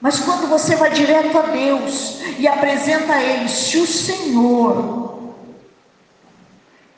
Mas 0.00 0.20
quando 0.20 0.48
você 0.48 0.76
vai 0.76 0.90
direto 0.90 1.36
a 1.38 1.42
Deus 1.42 2.18
e 2.38 2.46
apresenta 2.46 3.14
a 3.14 3.22
Ele, 3.22 3.48
se 3.48 3.78
o 3.78 3.86
Senhor 3.86 5.07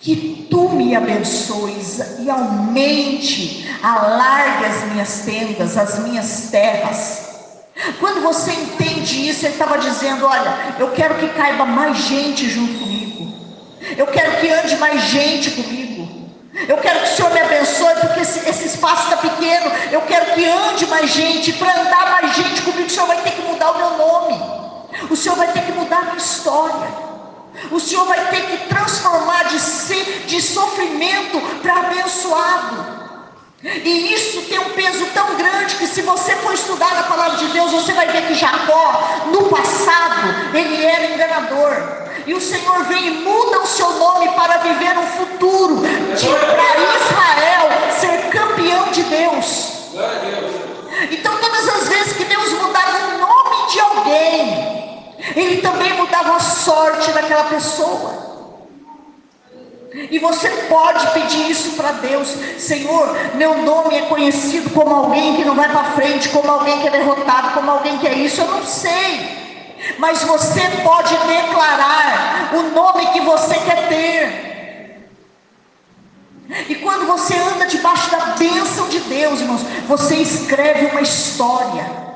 que 0.00 0.46
tu 0.50 0.70
me 0.70 0.96
abençoes 0.96 2.00
e 2.20 2.30
aumente, 2.30 3.68
alargue 3.82 4.64
as 4.64 4.84
minhas 4.90 5.22
tendas, 5.24 5.76
as 5.76 5.98
minhas 5.98 6.48
terras. 6.50 7.28
Quando 7.98 8.22
você 8.22 8.52
entende 8.52 9.28
isso, 9.28 9.44
ele 9.44 9.52
estava 9.52 9.78
dizendo: 9.78 10.26
Olha, 10.26 10.74
eu 10.78 10.90
quero 10.92 11.16
que 11.16 11.28
caiba 11.28 11.64
mais 11.66 11.98
gente 11.98 12.48
junto 12.48 12.78
comigo, 12.78 13.32
eu 13.96 14.06
quero 14.06 14.40
que 14.40 14.48
ande 14.48 14.76
mais 14.76 15.02
gente 15.02 15.50
comigo, 15.50 16.30
eu 16.66 16.78
quero 16.78 17.00
que 17.00 17.12
o 17.12 17.16
Senhor 17.16 17.32
me 17.32 17.40
abençoe, 17.40 17.94
porque 18.00 18.20
esse, 18.20 18.48
esse 18.48 18.66
espaço 18.68 19.04
está 19.04 19.16
pequeno, 19.18 19.70
eu 19.92 20.00
quero 20.02 20.34
que 20.34 20.44
ande 20.44 20.86
mais 20.86 21.10
gente, 21.10 21.52
para 21.54 21.78
andar 21.78 22.10
mais 22.10 22.36
gente 22.36 22.62
comigo, 22.62 22.86
o 22.86 22.90
Senhor 22.90 23.06
vai 23.06 23.20
ter 23.22 23.32
que 23.32 23.42
mudar 23.42 23.70
o 23.72 23.76
meu 23.76 23.98
nome, 23.98 24.40
o 25.10 25.16
Senhor 25.16 25.36
vai 25.36 25.52
ter 25.52 25.62
que 25.62 25.72
mudar 25.72 25.98
a 25.98 26.04
minha 26.04 26.16
história. 26.16 27.09
O 27.70 27.80
Senhor 27.80 28.06
vai 28.06 28.28
ter 28.28 28.42
que 28.46 28.68
transformar 28.68 29.44
de 29.44 29.58
ser 29.58 30.24
de 30.26 30.40
sofrimento 30.40 31.40
para 31.62 31.80
abençoado. 31.80 33.00
E 33.62 34.14
isso 34.14 34.42
tem 34.42 34.58
um 34.58 34.70
peso 34.70 35.04
tão 35.12 35.36
grande 35.36 35.74
que 35.76 35.86
se 35.86 36.00
você 36.00 36.34
for 36.36 36.54
estudar 36.54 36.98
a 36.98 37.02
palavra 37.02 37.36
de 37.36 37.46
Deus, 37.48 37.70
você 37.72 37.92
vai 37.92 38.08
ver 38.08 38.26
que 38.26 38.34
Jacó, 38.34 39.26
no 39.26 39.48
passado, 39.50 40.56
ele 40.56 40.82
era 40.82 41.12
enganador. 41.12 42.00
E 42.26 42.32
o 42.32 42.40
Senhor 42.40 42.84
vem 42.84 43.08
e 43.08 43.10
muda 43.10 43.60
o 43.60 43.66
seu 43.66 43.90
nome 43.90 44.28
para 44.30 44.58
viver 44.58 44.96
um 44.96 45.06
futuro 45.08 45.80
para 45.80 46.14
Israel 46.96 47.68
ser 47.98 48.30
campeão 48.30 48.90
de 48.92 49.02
Deus. 49.02 49.72
Então 51.10 51.36
todas 51.38 51.68
as 51.68 51.88
vezes 51.88 52.12
que 52.14 52.24
Deus 52.24 52.52
mudava 52.52 52.98
o 52.98 53.18
nome 53.18 53.72
de 53.72 53.80
alguém, 53.80 54.79
ele 55.36 55.60
também 55.60 55.92
mudava 55.94 56.36
a 56.36 56.40
sorte 56.40 57.10
daquela 57.12 57.44
pessoa. 57.44 58.30
E 59.92 60.18
você 60.20 60.48
pode 60.68 61.04
pedir 61.10 61.50
isso 61.50 61.72
para 61.72 61.92
Deus, 61.92 62.28
Senhor. 62.58 63.16
Meu 63.34 63.62
nome 63.62 63.96
é 63.98 64.02
conhecido 64.02 64.70
como 64.70 64.94
alguém 64.94 65.36
que 65.36 65.44
não 65.44 65.56
vai 65.56 65.68
para 65.68 65.92
frente, 65.92 66.28
como 66.28 66.48
alguém 66.48 66.80
que 66.80 66.86
é 66.86 66.90
derrotado, 66.90 67.54
como 67.54 67.70
alguém 67.70 67.98
que 67.98 68.06
é 68.06 68.14
isso. 68.14 68.40
Eu 68.40 68.48
não 68.48 68.64
sei, 68.64 69.28
mas 69.98 70.22
você 70.22 70.60
pode 70.84 71.16
declarar 71.26 72.50
o 72.54 72.62
nome 72.74 73.06
que 73.06 73.20
você 73.20 73.54
quer 73.54 73.88
ter. 73.88 74.50
E 76.68 76.74
quando 76.76 77.06
você 77.06 77.36
anda 77.36 77.66
debaixo 77.66 78.10
da 78.10 78.26
bênção 78.36 78.88
de 78.88 79.00
Deus, 79.00 79.40
irmãos, 79.40 79.62
você 79.88 80.16
escreve 80.16 80.86
uma 80.86 81.00
história 81.00 82.09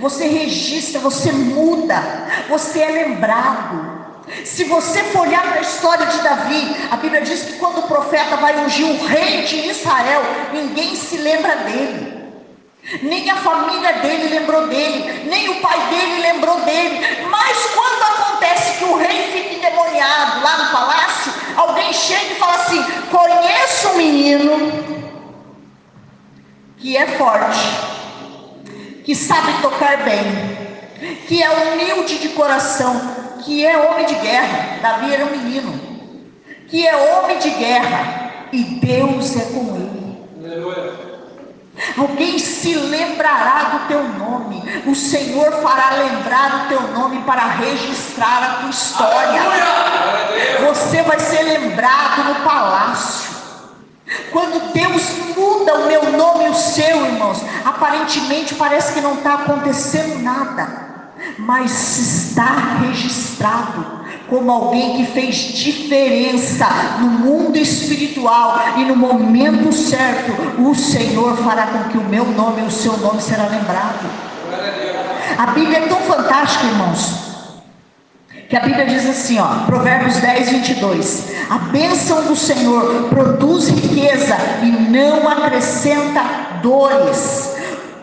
você 0.00 0.26
registra, 0.26 1.00
você 1.00 1.32
muda, 1.32 2.00
você 2.48 2.80
é 2.80 2.90
lembrado. 2.90 3.98
Se 4.44 4.64
você 4.64 5.02
for 5.04 5.26
olhar 5.26 5.42
para 5.42 5.58
a 5.58 5.62
história 5.62 6.06
de 6.06 6.18
Davi, 6.18 6.76
a 6.90 6.96
Bíblia 6.96 7.22
diz 7.22 7.42
que 7.42 7.52
quando 7.54 7.78
o 7.78 7.88
profeta 7.88 8.36
vai 8.36 8.64
ungir 8.64 8.86
o 8.86 9.06
rei 9.06 9.42
de 9.42 9.68
Israel, 9.68 10.22
ninguém 10.52 10.94
se 10.94 11.16
lembra 11.16 11.56
dele. 11.56 12.18
Nem 13.02 13.30
a 13.30 13.36
família 13.36 13.94
dele 13.94 14.28
lembrou 14.28 14.66
dele, 14.68 15.28
nem 15.28 15.48
o 15.50 15.60
pai 15.60 15.78
dele 15.88 16.22
lembrou 16.22 16.60
dele. 16.60 17.26
Mas 17.30 17.66
quando 17.74 18.02
acontece 18.02 18.78
que 18.78 18.84
o 18.84 18.96
rei 18.96 19.30
fica 19.32 19.54
endemoniado 19.56 20.40
lá 20.40 20.58
no 20.58 20.72
palácio, 20.72 21.32
alguém 21.56 21.92
chega 21.92 22.32
e 22.32 22.36
fala 22.36 22.54
assim: 22.54 22.82
Conheço 23.10 23.88
um 23.88 23.96
menino 23.96 25.08
que 26.78 26.96
é 26.96 27.06
forte, 27.08 27.58
que 29.08 29.14
sabe 29.14 29.62
tocar 29.62 30.04
bem, 30.04 30.22
que 31.26 31.42
é 31.42 31.48
humilde 31.48 32.18
de 32.18 32.28
coração, 32.28 33.00
que 33.42 33.64
é 33.66 33.74
homem 33.74 34.04
de 34.04 34.14
guerra. 34.16 34.80
Davi 34.82 35.14
era 35.14 35.24
um 35.24 35.30
menino, 35.30 35.80
que 36.66 36.86
é 36.86 36.94
homem 36.94 37.38
de 37.38 37.48
guerra, 37.48 38.48
e 38.52 38.62
Deus 38.62 39.34
é 39.34 39.44
com 39.46 39.76
ele. 39.76 40.18
Alguém 41.96 42.38
se 42.38 42.74
lembrará 42.74 43.78
do 43.78 43.88
teu 43.88 44.04
nome, 44.04 44.62
o 44.86 44.94
Senhor 44.94 45.52
fará 45.62 45.96
lembrar 45.96 46.66
o 46.66 46.68
teu 46.68 46.82
nome 46.88 47.22
para 47.22 47.46
registrar 47.46 48.42
a 48.42 48.54
tua 48.60 48.68
história. 48.68 49.40
Você 50.66 51.02
vai 51.04 51.18
ser 51.18 51.44
lembrado 51.44 52.24
no 52.24 52.34
palácio. 52.44 53.27
Quando 54.30 54.72
Deus 54.72 55.36
muda 55.36 55.74
o 55.74 55.86
meu 55.86 56.12
nome 56.12 56.46
e 56.46 56.48
o 56.48 56.54
seu, 56.54 57.04
irmãos, 57.06 57.44
aparentemente 57.64 58.54
parece 58.54 58.94
que 58.94 59.00
não 59.00 59.14
está 59.14 59.34
acontecendo 59.34 60.22
nada, 60.22 60.88
mas 61.38 61.98
está 61.98 62.78
registrado 62.80 63.98
como 64.28 64.50
alguém 64.50 64.96
que 64.96 65.12
fez 65.12 65.36
diferença 65.36 66.66
no 67.00 67.06
mundo 67.06 67.56
espiritual 67.56 68.60
e 68.76 68.84
no 68.84 68.96
momento 68.96 69.72
certo, 69.72 70.32
o 70.60 70.74
Senhor 70.74 71.36
fará 71.38 71.66
com 71.66 71.84
que 71.90 71.98
o 71.98 72.04
meu 72.04 72.24
nome 72.26 72.62
e 72.62 72.66
o 72.66 72.70
seu 72.70 72.96
nome 72.98 73.20
será 73.22 73.46
lembrado. 73.46 74.08
A 75.36 75.46
Bíblia 75.48 75.78
é 75.78 75.88
tão 75.88 76.00
fantástica, 76.00 76.66
irmãos, 76.66 77.27
que 78.48 78.56
a 78.56 78.60
Bíblia 78.60 78.86
diz 78.86 79.06
assim, 79.06 79.38
ó, 79.38 79.66
Provérbios 79.66 80.16
10, 80.16 80.48
22. 80.48 81.32
A 81.50 81.58
bênção 81.58 82.24
do 82.24 82.34
Senhor 82.34 83.08
produz 83.10 83.68
riqueza 83.68 84.36
e 84.62 84.70
não 84.90 85.28
acrescenta 85.28 86.22
dores. 86.62 87.54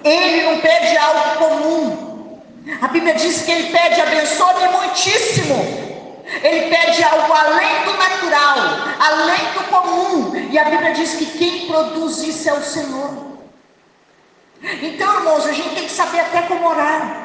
Ele 0.03 0.43
não 0.43 0.61
pede 0.61 0.95
algo 0.97 1.37
comum. 1.39 2.41
A 2.79 2.87
Bíblia 2.89 3.15
diz 3.15 3.41
que 3.41 3.51
ele 3.51 3.71
pede 3.71 3.99
abençoe 3.99 4.67
muitíssimo. 4.71 5.55
Ele 6.43 6.69
pede 6.69 7.03
algo 7.03 7.33
além 7.33 7.83
do 7.85 7.93
natural, 7.97 8.57
além 8.99 9.53
do 9.53 9.63
comum. 9.69 10.47
E 10.51 10.59
a 10.59 10.65
Bíblia 10.65 10.93
diz 10.93 11.15
que 11.15 11.25
quem 11.25 11.65
produz 11.65 12.19
isso 12.19 12.47
é 12.47 12.53
o 12.53 12.61
Senhor. 12.61 13.35
Então, 14.61 15.15
irmãos, 15.15 15.47
a 15.47 15.53
gente 15.53 15.73
tem 15.73 15.85
que 15.85 15.91
saber 15.91 16.19
até 16.19 16.43
como 16.43 16.67
orar. 16.67 17.24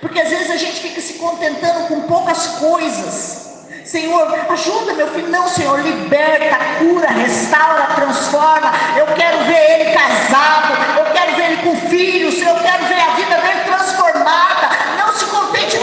Porque 0.00 0.20
às 0.20 0.28
vezes 0.28 0.50
a 0.50 0.56
gente 0.56 0.80
fica 0.80 1.00
se 1.00 1.14
contentando 1.14 1.88
com 1.88 2.00
poucas 2.02 2.46
coisas. 2.58 3.40
Senhor, 3.84 4.32
ajuda 4.50 4.94
meu 4.94 5.08
filho. 5.08 5.28
Não, 5.28 5.48
Senhor, 5.48 5.80
liberta, 5.80 6.56
cura, 6.78 7.08
restaura, 7.08 7.86
transforma. 7.96 8.72
Eu 8.96 9.06
quero 9.14 9.38
ver 9.44 9.80
ele 9.80 9.92
casado. 9.92 10.72
Eu 10.98 11.12
quero 11.12 11.36
ver 11.36 11.52
ele 11.52 11.62
com 11.62 11.76
filhos. 11.88 12.40
Eu 12.40 12.54
quero 12.56 12.84
ver 12.86 13.00
a 13.00 13.10
vida 13.16 13.36
dele 13.36 13.60
transformada. 13.64 14.68
Não 14.96 15.12
se 15.12 15.24
contente 15.26 15.76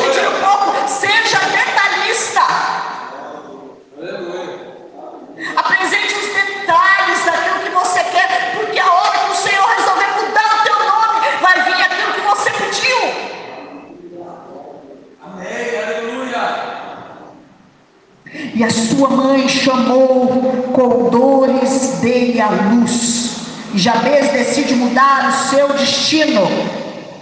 E 18.57 18.63
a 18.63 18.71
sua 18.71 19.09
mãe 19.09 19.47
chamou 19.47 20.27
com 20.73 21.09
dores 21.11 21.99
dele 22.01 22.41
a 22.41 22.49
luz. 22.49 23.35
E 23.71 23.77
Jabez 23.77 24.31
decide 24.31 24.73
mudar 24.73 25.29
o 25.29 25.49
seu 25.51 25.73
destino. 25.73 26.41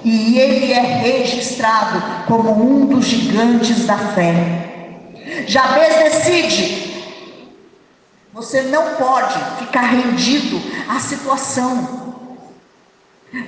E 0.01 0.39
ele 0.39 0.71
é 0.71 0.79
registrado 0.79 2.01
como 2.25 2.51
um 2.53 2.85
dos 2.85 3.03
gigantes 3.03 3.85
da 3.85 3.97
fé. 3.97 4.93
Jabez 5.45 6.13
decide: 6.13 7.03
você 8.31 8.61
não 8.61 8.95
pode 8.95 9.37
ficar 9.59 9.87
rendido 9.87 10.61
à 10.87 11.01
situação. 11.01 12.15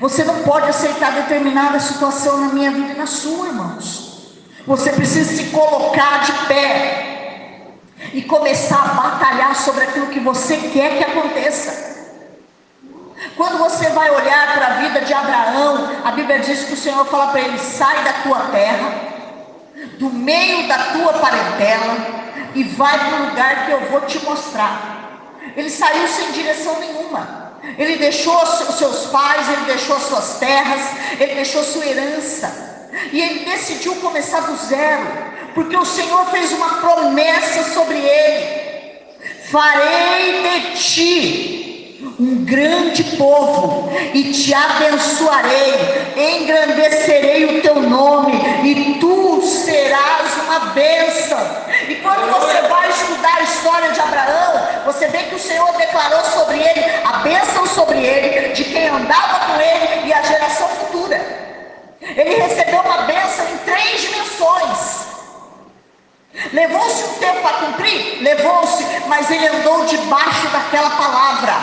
Você 0.01 0.25
não 0.25 0.43
pode 0.43 0.67
aceitar 0.67 1.13
determinada 1.13 1.79
situação 1.79 2.37
na 2.41 2.53
minha 2.53 2.69
vida 2.69 2.91
e 2.91 2.97
na 2.97 3.05
sua, 3.05 3.47
irmãos. 3.47 4.33
Você 4.65 4.91
precisa 4.91 5.37
se 5.37 5.45
colocar 5.51 6.25
de 6.25 6.33
pé 6.49 7.06
e 8.13 8.21
começar 8.21 8.81
a 8.81 8.93
batalhar 8.93 9.55
sobre 9.55 9.83
aquilo 9.83 10.07
que 10.07 10.19
você 10.19 10.57
quer 10.57 10.97
que 10.97 11.03
aconteça. 11.03 11.97
Quando 13.35 13.57
você 13.57 13.89
vai 13.89 14.09
olhar 14.09 14.53
para 14.53 14.67
a 14.67 14.73
vida 14.81 15.01
de 15.01 15.13
Abraão, 15.13 15.89
a 16.03 16.11
Bíblia 16.11 16.39
diz 16.39 16.65
que 16.65 16.73
o 16.73 16.77
Senhor 16.77 17.05
fala 17.05 17.27
para 17.27 17.41
ele: 17.41 17.57
sai 17.59 18.03
da 18.03 18.13
tua 18.23 18.39
terra, 18.51 18.93
do 19.99 20.09
meio 20.09 20.67
da 20.67 20.77
tua 20.93 21.13
parentela, 21.13 21.97
e 22.55 22.63
vai 22.63 22.97
para 22.97 23.17
o 23.17 23.25
lugar 23.29 23.65
que 23.65 23.71
eu 23.71 23.81
vou 23.91 24.01
te 24.01 24.23
mostrar. 24.23 24.97
Ele 25.55 25.69
saiu 25.69 26.07
sem 26.07 26.31
direção 26.31 26.79
nenhuma. 26.79 27.47
Ele 27.77 27.97
deixou 27.97 28.41
os 28.41 28.75
seus 28.75 29.07
pais, 29.07 29.49
ele 29.49 29.65
deixou 29.65 29.99
suas 29.99 30.37
terras, 30.39 30.81
ele 31.19 31.35
deixou 31.35 31.63
sua 31.63 31.85
herança. 31.85 32.89
E 33.11 33.21
ele 33.21 33.45
decidiu 33.45 33.95
começar 33.97 34.41
do 34.41 34.55
zero, 34.55 35.05
porque 35.57 35.75
o 35.75 35.85
Senhor 35.85 36.23
fez 36.27 36.51
uma 36.51 36.69
promessa 36.75 37.73
sobre 37.73 37.97
ele: 37.97 38.99
farei 39.49 40.43
de 40.43 40.77
ti 40.77 42.13
um 42.19 42.45
grande 42.45 43.03
povo 43.17 43.91
e 44.13 44.31
te 44.31 44.53
abençoarei, 44.53 45.73
engrandecerei 46.15 47.57
o 47.57 47.61
teu 47.63 47.81
nome 47.81 48.33
e 48.63 48.99
tu 48.99 49.41
serás 49.41 50.31
uma 50.45 50.59
bênção. 50.75 51.39
E 51.89 51.95
quando 51.95 52.31
você 52.33 52.61
vai 52.67 52.89
estudar 52.91 53.37
a 53.37 53.41
história 53.41 53.91
de 53.91 53.99
Abraão, 53.99 54.83
você 54.85 55.07
vê 55.07 55.23
que 55.23 55.35
o 55.35 55.39
Senhor 55.39 55.71
declarou 55.75 56.23
sobre 56.23 56.59
ele 56.59 56.85
a 57.03 57.13
bênção 57.23 57.65
sobre 57.65 57.97
ele, 57.97 58.53
de 58.53 58.63
quem 58.63 58.89
andava 58.89 59.39
com 59.47 59.59
ele 59.59 60.07
e 60.07 60.13
a 60.13 60.21
geração 60.21 60.67
futura. 60.67 61.19
Ele 61.99 62.35
recebeu 62.35 62.81
uma 62.81 63.01
bênção 63.03 63.43
em 63.47 63.57
três 63.65 64.01
dimensões. 64.01 65.06
Levou-se 66.53 67.03
um 67.03 67.13
tempo 67.15 67.41
para 67.41 67.65
cumprir? 67.65 68.21
Levou-se, 68.21 68.85
mas 69.07 69.29
ele 69.29 69.47
andou 69.47 69.85
debaixo 69.85 70.47
daquela 70.49 70.91
palavra, 70.91 71.53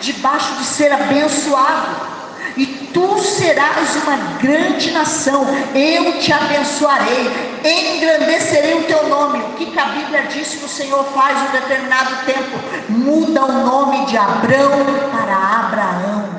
debaixo 0.00 0.54
de 0.54 0.64
ser 0.64 0.92
abençoado. 0.92 2.12
E 2.56 2.66
tu 2.92 3.18
serás 3.18 3.96
uma 3.96 4.16
grande 4.40 4.90
nação, 4.90 5.46
eu 5.74 6.18
te 6.20 6.32
abençoarei, 6.32 7.30
engrandecerei 7.64 8.74
o 8.74 8.84
teu 8.84 9.08
nome. 9.08 9.38
O 9.40 9.52
que, 9.54 9.66
que 9.66 9.78
a 9.78 9.86
Bíblia 9.86 10.22
diz 10.24 10.54
que 10.54 10.64
o 10.64 10.68
Senhor 10.68 11.04
faz 11.14 11.38
em 11.38 11.48
um 11.48 11.60
determinado 11.60 12.24
tempo? 12.26 12.58
Muda 12.90 13.44
o 13.44 13.52
nome 13.64 14.06
de 14.06 14.16
Abrão 14.18 14.70
para 15.10 15.34
Abraão. 15.34 16.31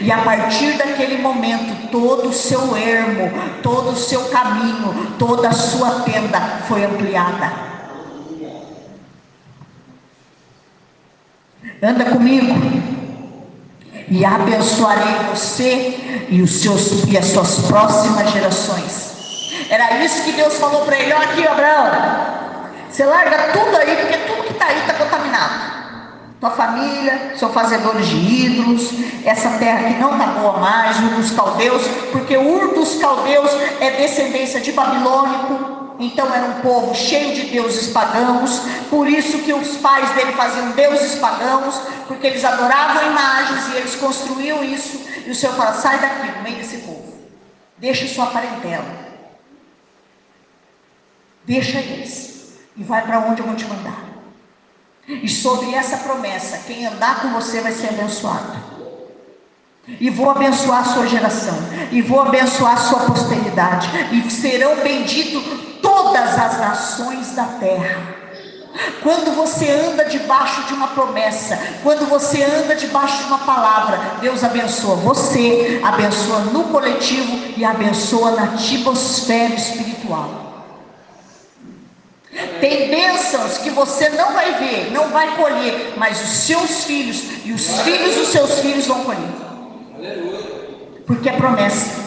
E 0.00 0.12
a 0.12 0.18
partir 0.18 0.76
daquele 0.76 1.18
momento, 1.18 1.88
todo 1.90 2.28
o 2.28 2.32
seu 2.32 2.76
ermo, 2.76 3.30
todo 3.62 3.90
o 3.92 3.96
seu 3.96 4.28
caminho, 4.28 5.14
toda 5.18 5.48
a 5.48 5.52
sua 5.52 6.00
tenda 6.00 6.38
foi 6.68 6.84
ampliada. 6.84 7.50
Anda 11.82 12.04
comigo. 12.04 12.54
E 14.08 14.24
abençoarei 14.24 15.14
você 15.30 16.26
e 16.28 16.42
os 16.42 16.60
seus 16.60 17.04
e 17.04 17.16
as 17.16 17.26
suas 17.26 17.60
próximas 17.60 18.30
gerações. 18.32 19.10
Era 19.70 20.04
isso 20.04 20.24
que 20.24 20.32
Deus 20.32 20.56
falou 20.56 20.84
para 20.84 20.98
ele: 20.98 21.12
olha 21.12 21.24
aqui, 21.24 21.46
Abraão. 21.46 21.90
Você 22.90 23.04
larga 23.04 23.52
tudo 23.52 23.76
aí, 23.76 23.96
porque 23.96 24.18
tudo 24.26 24.44
que 24.44 24.52
está 24.52 24.66
aí 24.66 24.80
está 24.80 24.94
contaminado 24.94 25.79
tua 26.40 26.50
família 26.50 27.34
são 27.36 27.52
fazedores 27.52 28.08
de 28.08 28.16
ídolos, 28.16 28.92
essa 29.26 29.50
terra 29.58 29.90
que 29.90 30.00
não 30.00 30.12
está 30.12 30.26
boa 30.28 30.58
mais, 30.58 30.98
Ur 30.98 31.10
dos 31.10 31.30
caldeus, 31.32 31.82
porque 32.10 32.34
Ur 32.34 32.74
dos 32.74 32.94
caldeus 32.94 33.50
é 33.78 33.90
descendência 33.90 34.58
de 34.58 34.72
babilônico, 34.72 35.94
então 35.98 36.34
era 36.34 36.46
um 36.46 36.60
povo 36.62 36.94
cheio 36.94 37.34
de 37.34 37.42
deuses 37.50 37.88
pagãos, 37.88 38.62
por 38.88 39.06
isso 39.06 39.40
que 39.40 39.52
os 39.52 39.76
pais 39.76 40.08
dele 40.14 40.32
faziam 40.32 40.70
deuses 40.70 41.16
pagãos, 41.16 41.78
porque 42.08 42.26
eles 42.26 42.42
adoravam 42.42 43.10
imagens 43.10 43.68
e 43.68 43.76
eles 43.76 43.94
construíam 43.96 44.64
isso, 44.64 44.98
e 45.26 45.30
o 45.30 45.34
Senhor 45.34 45.54
fala, 45.54 45.74
sai 45.74 45.98
daqui, 45.98 46.38
no 46.38 46.42
meio 46.42 46.56
desse 46.56 46.78
povo, 46.78 47.12
deixa 47.76 48.08
sua 48.08 48.26
parentela, 48.26 48.86
deixa 51.44 51.78
eles, 51.78 52.54
e 52.78 52.82
vai 52.82 53.02
para 53.02 53.18
onde 53.20 53.40
eu 53.42 53.46
vou 53.46 53.54
te 53.54 53.66
mandar. 53.66 54.09
E 55.06 55.28
sobre 55.28 55.74
essa 55.74 55.98
promessa, 55.98 56.58
quem 56.66 56.86
andar 56.86 57.22
com 57.22 57.28
você 57.30 57.60
vai 57.60 57.72
ser 57.72 57.88
abençoado. 57.88 58.70
E 59.98 60.08
vou 60.10 60.30
abençoar 60.30 60.80
a 60.80 60.84
sua 60.84 61.06
geração, 61.06 61.58
e 61.90 62.00
vou 62.00 62.20
abençoar 62.20 62.74
a 62.74 62.76
sua 62.76 63.00
posteridade, 63.00 63.88
e 64.12 64.30
serão 64.30 64.76
benditos 64.76 65.42
todas 65.82 66.38
as 66.38 66.60
nações 66.60 67.32
da 67.32 67.44
terra. 67.44 68.20
Quando 69.02 69.34
você 69.34 69.68
anda 69.68 70.04
debaixo 70.04 70.62
de 70.68 70.74
uma 70.74 70.88
promessa, 70.88 71.58
quando 71.82 72.08
você 72.08 72.42
anda 72.42 72.76
debaixo 72.76 73.18
de 73.18 73.24
uma 73.24 73.38
palavra, 73.38 73.98
Deus 74.20 74.44
abençoa 74.44 74.94
você, 74.96 75.80
abençoa 75.82 76.40
no 76.40 76.64
coletivo 76.64 77.36
e 77.56 77.64
abençoa 77.64 78.32
na 78.32 78.44
atmosfera 78.44 79.54
espiritual. 79.54 80.49
Tem 82.60 82.90
bênçãos 82.90 83.58
que 83.58 83.70
você 83.70 84.08
não 84.10 84.32
vai 84.32 84.54
ver, 84.54 84.90
não 84.92 85.08
vai 85.08 85.36
colher, 85.36 85.94
mas 85.96 86.20
os 86.22 86.28
seus 86.28 86.84
filhos 86.84 87.22
e 87.44 87.52
os 87.52 87.80
filhos 87.80 88.16
dos 88.16 88.28
seus 88.28 88.60
filhos 88.60 88.86
vão 88.86 89.04
colher. 89.04 89.30
Porque 91.06 91.28
é 91.28 91.32
promessa. 91.32 92.00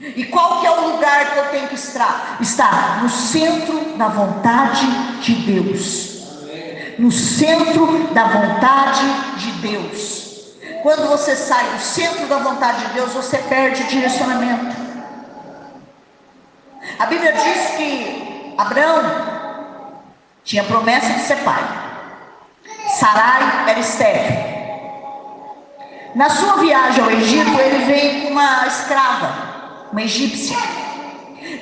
E 0.00 0.24
qual 0.24 0.60
que 0.60 0.66
é 0.66 0.70
o 0.70 0.92
lugar 0.92 1.32
que 1.32 1.38
eu 1.38 1.48
tenho 1.48 1.68
que 1.68 1.74
estar? 1.74 2.38
Estar 2.40 3.02
no 3.02 3.10
centro 3.10 3.96
da 3.96 4.08
vontade 4.08 4.86
de 5.20 5.34
Deus. 5.34 6.20
No 6.98 7.12
centro 7.12 8.08
da 8.14 8.24
vontade 8.24 9.06
de 9.36 9.52
Deus. 9.60 10.20
Quando 10.82 11.08
você 11.08 11.36
sai 11.36 11.64
do 11.70 11.80
centro 11.80 12.26
da 12.26 12.38
vontade 12.38 12.86
de 12.86 12.94
Deus, 12.94 13.12
você 13.12 13.36
perde 13.38 13.82
o 13.82 13.86
direcionamento. 13.86 14.79
A 16.98 17.06
Bíblia 17.06 17.32
diz 17.32 17.76
que 17.76 18.54
Abraão 18.56 19.02
tinha 20.44 20.64
promessa 20.64 21.12
de 21.12 21.20
ser 21.20 21.36
pai. 21.38 21.62
Sarai 22.98 23.70
era 23.70 23.78
estéril. 23.78 24.50
Na 26.14 26.28
sua 26.28 26.56
viagem 26.56 27.04
ao 27.04 27.10
Egito, 27.10 27.60
ele 27.60 27.84
vem 27.84 28.22
com 28.22 28.28
uma 28.30 28.66
escrava, 28.66 29.88
uma 29.92 30.02
egípcia. 30.02 30.56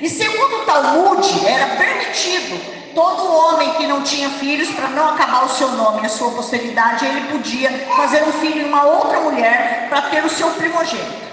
E 0.01 0.09
segundo 0.09 0.61
o 0.61 0.65
Talmud, 0.65 1.45
era 1.45 1.75
permitido 1.75 2.79
todo 2.95 3.31
homem 3.31 3.73
que 3.75 3.85
não 3.85 4.01
tinha 4.01 4.29
filhos, 4.29 4.69
para 4.71 4.87
não 4.87 5.09
acabar 5.09 5.45
o 5.45 5.49
seu 5.49 5.69
nome 5.69 6.05
a 6.05 6.09
sua 6.09 6.31
posteridade, 6.31 7.05
ele 7.05 7.31
podia 7.31 7.69
fazer 7.95 8.23
um 8.23 8.31
filho 8.33 8.61
em 8.61 8.65
uma 8.65 8.83
outra 8.83 9.19
mulher 9.19 9.87
para 9.89 10.03
ter 10.03 10.23
o 10.25 10.29
seu 10.29 10.49
primogênito. 10.51 11.29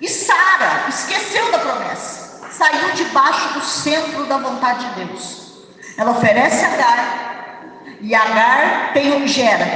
E 0.00 0.08
Sara 0.08 0.84
esqueceu 0.88 1.50
da 1.50 1.58
promessa 1.58 2.21
saiu 2.62 2.92
debaixo 2.92 3.54
do 3.54 3.60
centro 3.60 4.24
da 4.26 4.38
vontade 4.38 4.86
de 4.86 5.04
Deus. 5.04 5.66
Ela 5.98 6.12
oferece 6.12 6.64
Agar, 6.64 7.64
e 8.00 8.14
Agar 8.14 8.92
tem 8.92 9.12
um 9.20 9.26
gera. 9.26 9.66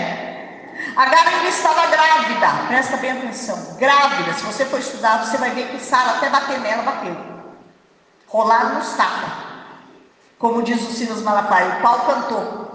Agar 0.96 1.26
ainda 1.26 1.48
estava 1.48 1.86
grávida, 1.88 2.46
presta 2.68 2.96
bem 2.98 3.10
atenção, 3.10 3.76
grávida. 3.76 4.32
Se 4.34 4.44
você 4.44 4.64
for 4.64 4.78
estudar, 4.78 5.24
você 5.24 5.36
vai 5.36 5.50
ver 5.50 5.66
que 5.68 5.80
Sara 5.80 6.12
até 6.12 6.30
bater 6.30 6.60
nela, 6.60 6.84
bateu. 6.84 7.16
Rolaram 8.28 8.76
nos 8.76 8.90
tapas. 8.94 9.46
Como 10.38 10.62
diz 10.62 10.80
o 10.82 10.92
Silas 10.92 11.22
Malapai, 11.22 11.78
o 11.78 11.82
pau 11.82 11.98
cantou. 12.06 12.65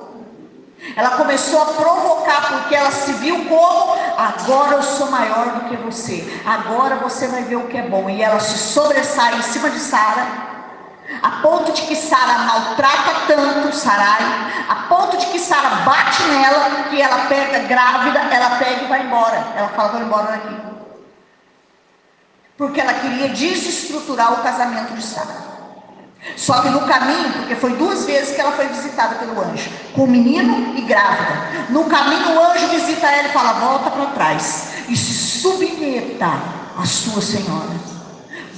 Ela 0.96 1.12
começou 1.12 1.62
a 1.62 1.66
provocar, 1.66 2.50
porque 2.50 2.76
ela 2.76 2.92
se 2.92 3.14
viu 3.14 3.46
como: 3.46 3.96
agora 4.18 4.76
eu 4.76 4.84
sou 4.84 5.12
maior 5.12 5.46
do 5.52 5.70
que 5.70 5.78
você, 5.78 6.42
agora 6.46 6.96
você 6.96 7.28
vai 7.28 7.44
ver 7.44 7.58
o 7.58 7.68
que 7.68 7.78
é 7.78 7.84
bom. 7.84 8.10
E 8.10 8.22
ela 8.22 8.40
se 8.40 8.58
sobressai 8.58 9.36
em 9.36 9.42
cima 9.44 9.70
de 9.70 9.80
Sara, 9.80 10.26
a 11.22 11.30
ponto 11.44 11.72
de 11.72 11.84
que 11.84 11.96
Sara 11.96 12.40
maltrata 12.40 13.28
tanto 13.28 13.76
Sarai, 13.76 14.24
a 14.68 14.76
ponto 14.90 15.18
de 15.18 15.28
que 15.28 15.40
Sara 15.40 15.70
bate 15.86 16.24
nela, 16.24 16.84
que 16.90 17.00
ela 17.00 17.26
pega 17.28 17.60
grávida, 17.60 18.20
ela 18.20 18.58
pega 18.58 18.84
e 18.84 18.88
vai 18.88 19.04
embora. 19.04 19.38
Ela 19.56 19.70
fala: 19.70 19.90
vou 19.90 20.02
embora 20.02 20.32
daqui. 20.32 20.56
Porque 22.58 22.82
ela 22.82 22.94
queria 22.96 23.30
desestruturar 23.30 24.34
o 24.34 24.44
casamento 24.44 24.94
de 24.94 25.04
Sara. 25.04 25.51
Só 26.36 26.62
que 26.62 26.70
no 26.70 26.82
caminho, 26.82 27.32
porque 27.34 27.56
foi 27.56 27.74
duas 27.74 28.06
vezes 28.06 28.36
que 28.36 28.42
ela 28.42 28.52
foi 28.52 28.68
visitada 28.68 29.16
pelo 29.16 29.42
anjo, 29.42 29.70
com 29.94 30.04
o 30.04 30.08
menino 30.08 30.78
e 30.78 30.82
grávida. 30.82 31.68
No 31.70 31.86
caminho, 31.86 32.36
o 32.36 32.52
anjo 32.52 32.68
visita 32.68 33.08
ela 33.08 33.28
e 33.28 33.32
fala: 33.32 33.54
volta 33.54 33.90
para 33.90 34.06
trás 34.08 34.68
e 34.88 34.96
se 34.96 35.40
submeta 35.42 36.32
à 36.78 36.86
sua 36.86 37.22
senhora. 37.22 37.92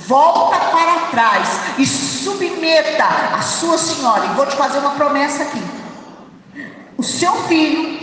Volta 0.05 0.57
para 0.57 1.07
trás 1.11 1.47
e 1.77 1.85
submeta 1.85 3.05
à 3.33 3.41
sua 3.41 3.77
senhora. 3.77 4.25
E 4.25 4.35
vou 4.35 4.45
te 4.45 4.57
fazer 4.57 4.79
uma 4.79 4.91
promessa 4.91 5.43
aqui: 5.43 5.63
o 6.97 7.03
seu 7.03 7.33
filho 7.43 7.99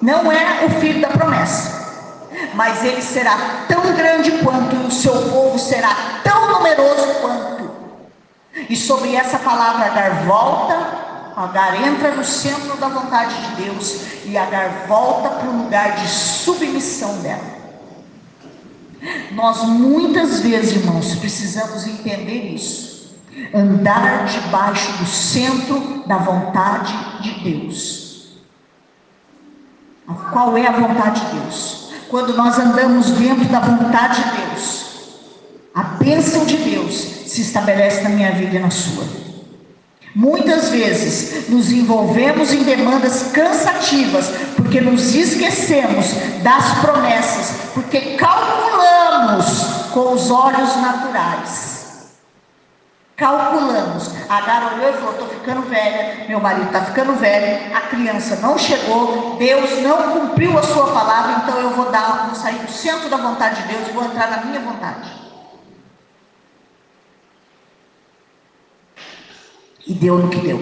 não 0.00 0.32
é 0.32 0.64
o 0.64 0.80
filho 0.80 1.00
da 1.00 1.08
promessa 1.08 1.82
mas 2.54 2.84
ele 2.84 3.00
será 3.00 3.64
tão 3.68 3.94
grande 3.94 4.30
quanto, 4.42 4.74
e 4.74 4.86
o 4.86 4.90
seu 4.90 5.12
povo 5.30 5.58
será 5.58 5.94
tão 6.24 6.50
numeroso 6.52 7.06
quanto. 7.20 7.61
E 8.68 8.76
sobre 8.76 9.14
essa 9.14 9.38
palavra 9.38 9.90
dar 9.90 10.24
volta 10.24 11.02
Agar 11.36 11.82
entra 11.82 12.14
no 12.14 12.24
centro 12.24 12.76
da 12.76 12.88
vontade 12.88 13.34
de 13.34 13.62
Deus 13.62 14.02
e 14.26 14.36
Agar 14.36 14.86
volta 14.86 15.30
para 15.30 15.48
o 15.48 15.62
lugar 15.62 15.96
de 15.96 16.08
submissão 16.08 17.18
dela. 17.22 17.62
Nós 19.32 19.62
muitas 19.64 20.40
vezes, 20.40 20.76
irmãos, 20.76 21.14
precisamos 21.16 21.86
entender 21.86 22.54
isso. 22.54 23.16
Andar 23.54 24.26
debaixo 24.26 24.92
do 24.98 25.06
centro 25.06 26.04
da 26.06 26.18
vontade 26.18 26.94
de 27.22 27.40
Deus. 27.40 28.36
Qual 30.32 30.56
é 30.56 30.66
a 30.66 30.72
vontade 30.72 31.20
de 31.20 31.40
Deus? 31.40 31.92
Quando 32.08 32.36
nós 32.36 32.58
andamos 32.58 33.10
dentro 33.12 33.46
da 33.46 33.60
vontade 33.60 34.22
de 34.22 34.30
Deus, 34.42 34.86
a 35.74 35.82
bênção 35.82 36.44
de 36.44 36.58
Deus 36.58 37.21
se 37.32 37.40
estabelece 37.40 38.02
na 38.02 38.10
minha 38.10 38.30
vida 38.32 38.56
e 38.56 38.58
na 38.58 38.70
sua. 38.70 39.04
Muitas 40.14 40.68
vezes 40.68 41.48
nos 41.48 41.72
envolvemos 41.72 42.52
em 42.52 42.62
demandas 42.62 43.30
cansativas 43.32 44.30
porque 44.54 44.78
nos 44.78 45.14
esquecemos 45.14 46.06
das 46.42 46.78
promessas, 46.80 47.70
porque 47.72 48.16
calculamos 48.16 49.46
com 49.94 50.12
os 50.12 50.30
olhos 50.30 50.76
naturais. 50.76 51.72
Calculamos. 53.16 54.10
A 54.28 54.36
Agar 54.36 54.74
olhou 54.74 54.90
e 54.90 54.92
falou: 54.94 55.12
Estou 55.12 55.28
ficando 55.28 55.62
velha, 55.62 56.26
meu 56.28 56.40
marido 56.40 56.66
está 56.66 56.82
ficando 56.82 57.14
velho, 57.14 57.74
a 57.74 57.80
criança 57.82 58.36
não 58.36 58.58
chegou, 58.58 59.36
Deus 59.38 59.80
não 59.80 60.12
cumpriu 60.12 60.58
a 60.58 60.62
sua 60.62 60.92
palavra, 60.92 61.42
então 61.42 61.58
eu 61.58 61.70
vou 61.70 61.90
dar, 61.90 62.26
vou 62.26 62.34
sair 62.34 62.58
do 62.58 62.70
centro 62.70 63.08
da 63.08 63.16
vontade 63.16 63.62
de 63.62 63.68
Deus 63.68 63.88
e 63.88 63.92
vou 63.92 64.04
entrar 64.04 64.30
na 64.30 64.44
minha 64.44 64.60
vontade. 64.60 65.21
E 69.86 69.94
deu 69.94 70.18
no 70.18 70.28
que 70.28 70.38
deu. 70.38 70.58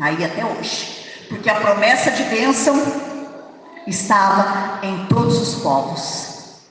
Aí 0.00 0.24
até 0.24 0.44
hoje. 0.44 0.98
Porque 1.28 1.50
a 1.50 1.56
promessa 1.56 2.10
de 2.10 2.22
bênção 2.24 2.74
estava 3.86 4.80
em 4.82 5.06
todos 5.06 5.40
os 5.40 5.62
povos. 5.62 6.62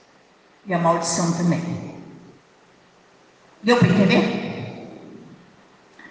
E 0.65 0.73
a 0.73 0.79
maldição 0.79 1.31
também. 1.33 1.95
Deu 3.63 3.77
para 3.77 3.87
entender? 3.87 4.45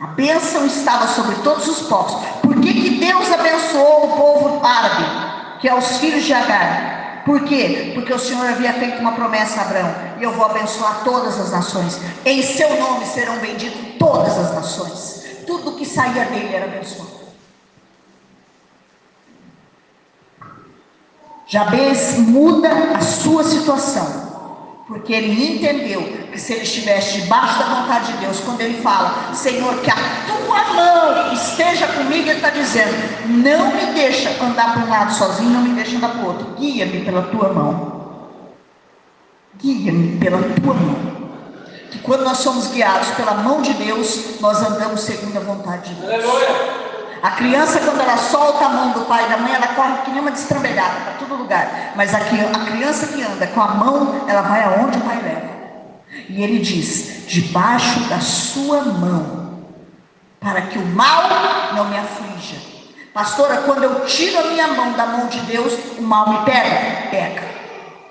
A 0.00 0.08
bênção 0.08 0.66
estava 0.66 1.08
sobre 1.08 1.36
todos 1.36 1.66
os 1.68 1.88
povos. 1.88 2.14
Por 2.40 2.60
que, 2.60 2.72
que 2.72 2.90
Deus 2.98 3.30
abençoou 3.32 4.04
o 4.04 4.16
povo 4.16 4.64
árabe, 4.64 5.04
que 5.60 5.68
é 5.68 5.74
os 5.74 5.98
filhos 5.98 6.24
de 6.24 6.34
Agar? 6.34 7.22
Por 7.24 7.42
quê? 7.44 7.92
Porque 7.94 8.12
o 8.12 8.18
Senhor 8.18 8.46
havia 8.46 8.72
feito 8.74 9.00
uma 9.00 9.12
promessa 9.12 9.60
a 9.60 9.64
Abraão: 9.64 9.94
e 10.18 10.22
eu 10.22 10.32
vou 10.32 10.46
abençoar 10.46 11.02
todas 11.02 11.40
as 11.40 11.50
nações. 11.50 12.00
Em 12.24 12.42
seu 12.42 12.78
nome 12.78 13.06
serão 13.06 13.38
benditas 13.38 13.80
todas 13.98 14.38
as 14.38 14.54
nações 14.54 15.25
tudo 15.46 15.76
que 15.76 15.86
saía 15.86 16.24
dele 16.26 16.54
era 16.54 16.66
abençoado. 16.66 17.16
Jabez 21.48 22.18
muda 22.18 22.68
a 22.96 23.00
sua 23.00 23.44
situação, 23.44 24.82
porque 24.88 25.12
ele 25.12 25.54
entendeu 25.54 26.02
que 26.32 26.40
se 26.40 26.52
ele 26.52 26.62
estivesse 26.62 27.20
debaixo 27.20 27.58
da 27.60 27.66
vontade 27.66 28.12
de 28.12 28.18
Deus, 28.18 28.40
quando 28.40 28.60
ele 28.60 28.82
fala, 28.82 29.32
Senhor, 29.32 29.80
que 29.80 29.90
a 29.90 29.94
tua 30.26 30.64
mão 30.74 31.32
esteja 31.32 31.86
comigo, 31.86 32.28
ele 32.28 32.32
está 32.32 32.50
dizendo, 32.50 32.92
não 33.28 33.72
me 33.72 33.92
deixa 33.94 34.30
andar 34.42 34.74
para 34.74 34.84
um 34.84 34.90
lado 34.90 35.14
sozinho, 35.14 35.50
não 35.50 35.62
me 35.62 35.74
deixa 35.74 35.96
andar 35.96 36.10
para 36.10 36.22
o 36.22 36.26
outro, 36.26 36.46
guia-me 36.58 37.04
pela 37.04 37.22
tua 37.22 37.52
mão, 37.52 38.28
guia-me 39.56 40.18
pela 40.18 40.42
tua 40.42 40.74
mão 40.74 41.25
que 41.96 42.02
quando 42.02 42.24
nós 42.24 42.38
somos 42.38 42.68
guiados 42.68 43.08
pela 43.10 43.34
mão 43.34 43.62
de 43.62 43.72
Deus, 43.74 44.40
nós 44.40 44.60
andamos 44.60 45.00
segundo 45.00 45.36
a 45.36 45.40
vontade 45.40 45.94
de 45.94 46.00
Deus. 46.00 46.12
Aleluia. 46.12 46.86
A 47.22 47.30
criança, 47.30 47.80
quando 47.80 48.00
ela 48.00 48.16
solta 48.18 48.66
a 48.66 48.68
mão 48.68 48.90
do 48.92 49.00
pai 49.06 49.24
e 49.24 49.28
da 49.30 49.38
mãe, 49.38 49.54
ela 49.54 49.68
corre 49.68 50.02
que 50.04 50.10
nem 50.10 50.20
uma 50.20 50.30
destrambelhada 50.30 51.00
para 51.00 51.12
todo 51.14 51.34
lugar. 51.34 51.92
Mas 51.96 52.14
a, 52.14 52.18
a 52.18 52.66
criança 52.66 53.06
que 53.06 53.22
anda 53.22 53.46
com 53.48 53.60
a 53.60 53.68
mão, 53.68 54.24
ela 54.28 54.42
vai 54.42 54.62
aonde 54.62 54.98
o 54.98 55.00
pai 55.00 55.20
leva. 55.22 55.48
E 56.28 56.42
ele 56.42 56.58
diz: 56.58 57.26
debaixo 57.26 58.00
da 58.08 58.20
sua 58.20 58.82
mão, 58.82 59.64
para 60.38 60.62
que 60.62 60.78
o 60.78 60.86
mal 60.86 61.22
não 61.74 61.86
me 61.86 61.98
aflija. 61.98 62.56
Pastora, 63.14 63.62
quando 63.62 63.84
eu 63.84 64.04
tiro 64.04 64.38
a 64.38 64.50
minha 64.50 64.68
mão 64.68 64.92
da 64.92 65.06
mão 65.06 65.26
de 65.28 65.40
Deus, 65.40 65.72
o 65.98 66.02
mal 66.02 66.28
me 66.28 66.44
pega? 66.44 67.08
Pega. 67.10 67.42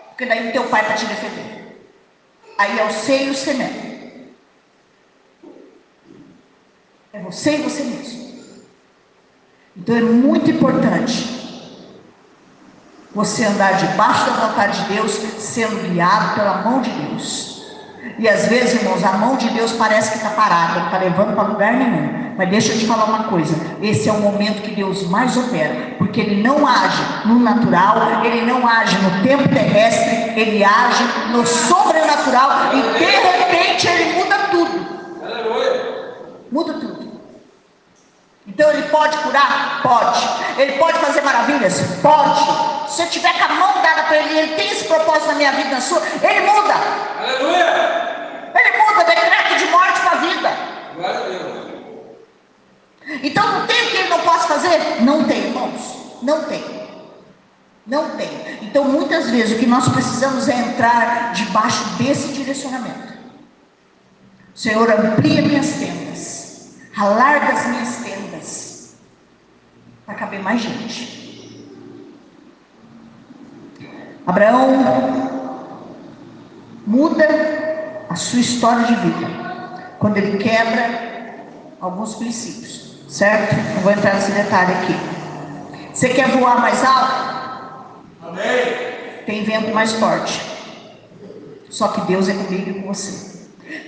Porque 0.10 0.26
daí 0.26 0.50
o 0.50 0.52
teu 0.52 0.64
pai 0.64 0.82
está 0.82 0.96
te 0.96 1.06
defendendo. 1.06 1.65
Aí 2.58 2.80
é 2.80 2.86
o 2.86 2.92
ser 2.92 3.28
e 3.28 3.30
o 3.30 3.36
semente. 3.36 4.34
É 7.12 7.20
você 7.20 7.58
e 7.58 7.62
você 7.62 7.84
mesmo. 7.84 8.26
Então 9.76 9.96
é 9.96 10.02
muito 10.02 10.50
importante 10.52 11.36
você 13.14 13.46
andar 13.46 13.78
debaixo 13.78 14.26
da 14.26 14.48
vontade 14.48 14.82
de 14.84 14.94
Deus, 14.94 15.12
sendo 15.40 15.90
guiado 15.90 16.36
pela 16.36 16.62
mão 16.62 16.82
de 16.82 16.90
Deus. 16.90 17.55
E 18.18 18.30
às 18.30 18.48
vezes, 18.48 18.82
irmãos, 18.82 19.04
a 19.04 19.14
mão 19.14 19.36
de 19.36 19.50
Deus 19.50 19.74
parece 19.74 20.12
que 20.12 20.18
está 20.18 20.30
parada, 20.30 20.80
não 20.80 20.86
está 20.86 20.98
levando 20.98 21.36
para 21.36 21.44
lugar 21.44 21.74
nenhum. 21.74 22.34
Mas 22.38 22.50
deixa 22.50 22.74
eu 22.74 22.80
te 22.80 22.86
falar 22.86 23.06
uma 23.06 23.24
coisa: 23.26 23.56
esse 23.82 24.08
é 24.08 24.12
o 24.12 24.20
momento 24.20 24.62
que 24.62 24.72
Deus 24.76 25.08
mais 25.10 25.36
opera, 25.36 25.96
porque 25.98 26.22
Ele 26.22 26.42
não 26.42 26.66
age 26.66 27.02
no 27.26 27.40
natural, 27.40 28.24
Ele 28.24 28.46
não 28.46 28.68
age 28.68 28.98
no 29.00 29.24
tempo 29.24 29.48
terrestre, 29.50 30.40
Ele 30.40 30.64
age 30.64 31.04
no 31.32 31.46
sobrenatural 31.46 32.74
e 32.74 32.82
de 32.98 33.06
repente 33.06 33.88
Ele 33.88 34.14
muda 34.14 34.36
tudo. 34.52 34.86
Muda 36.52 36.74
tudo. 36.74 37.06
Então 38.48 38.70
ele 38.70 38.84
pode 38.84 39.18
curar? 39.18 39.82
Pode. 39.82 40.62
Ele 40.62 40.74
pode 40.74 41.00
fazer 41.00 41.22
maravilhas? 41.22 41.82
Pode. 42.02 42.92
Se 42.92 43.02
eu 43.02 43.10
tiver 43.10 43.34
com 43.34 43.44
a 43.44 43.56
mão 43.56 43.82
dada 43.82 44.04
para 44.04 44.18
ele, 44.18 44.40
ele 44.40 44.56
tem 44.56 44.72
esse 44.72 44.86
propósito 44.86 45.28
na 45.28 45.34
minha 45.34 45.52
vida, 45.52 45.70
na 45.70 45.82
sua, 45.82 46.02
ele 46.22 46.42
muda. 46.42 46.76
Aleluia. 47.20 48.05
Ele 48.56 48.78
muda, 48.78 49.04
decreto 49.04 49.58
de 49.58 49.66
morte 49.66 50.00
para 50.00 50.16
vida. 50.16 50.58
Glória 50.96 51.20
a 51.20 51.28
Deus. 51.28 51.66
Então 53.24 53.52
não 53.52 53.68
tem 53.68 53.86
o 53.86 53.92
que 53.92 53.98
ele 53.98 54.10
não 54.10 54.20
possa 54.22 54.48
fazer? 54.48 55.02
Não 55.02 55.24
tem, 55.26 55.48
irmãos. 55.48 56.18
Não 56.24 56.44
tem. 56.46 56.64
Não 57.86 58.10
tem. 58.12 58.30
Então 58.64 58.86
muitas 58.86 59.30
vezes 59.30 59.56
o 59.56 59.60
que 59.60 59.68
nós 59.68 59.88
precisamos 59.90 60.50
é 60.50 60.56
entrar 60.56 61.34
debaixo 61.34 61.84
desse 61.98 62.34
direcionamento. 62.34 63.14
Senhor, 64.56 64.90
amplia 64.90 65.42
minhas 65.42 65.74
tendas, 65.74 66.78
alarga 66.98 67.54
as 67.54 67.68
minhas 67.68 67.98
tendas, 67.98 68.96
para 70.06 70.16
caber 70.16 70.42
mais 70.42 70.62
gente. 70.62 71.68
Abraão 74.26 75.46
muda 76.88 77.75
a 78.10 78.16
sua 78.16 78.40
história 78.40 78.86
de 78.86 78.96
vida 78.96 79.28
quando 80.00 80.18
ele 80.18 80.38
quebra 80.38 81.36
alguns 81.80 82.16
princípios 82.16 82.86
certo? 83.16 83.56
Não 83.76 83.82
vou 83.82 83.92
entrar 83.92 84.16
nesse 84.16 84.32
detalhe 84.32 84.74
aqui. 84.74 84.96
Você 85.94 86.10
quer 86.10 86.30
voar 86.30 86.60
mais 86.60 86.84
alto? 86.84 87.14
Amém. 88.28 89.24
Tem 89.26 89.44
vento 89.44 89.74
mais 89.74 89.94
forte. 89.94 90.42
Só 91.70 91.88
que 91.90 92.02
Deus 92.02 92.28
é 92.28 92.34
comigo 92.34 92.70
e 92.70 92.74
com 92.74 92.94
você. 92.94 93.36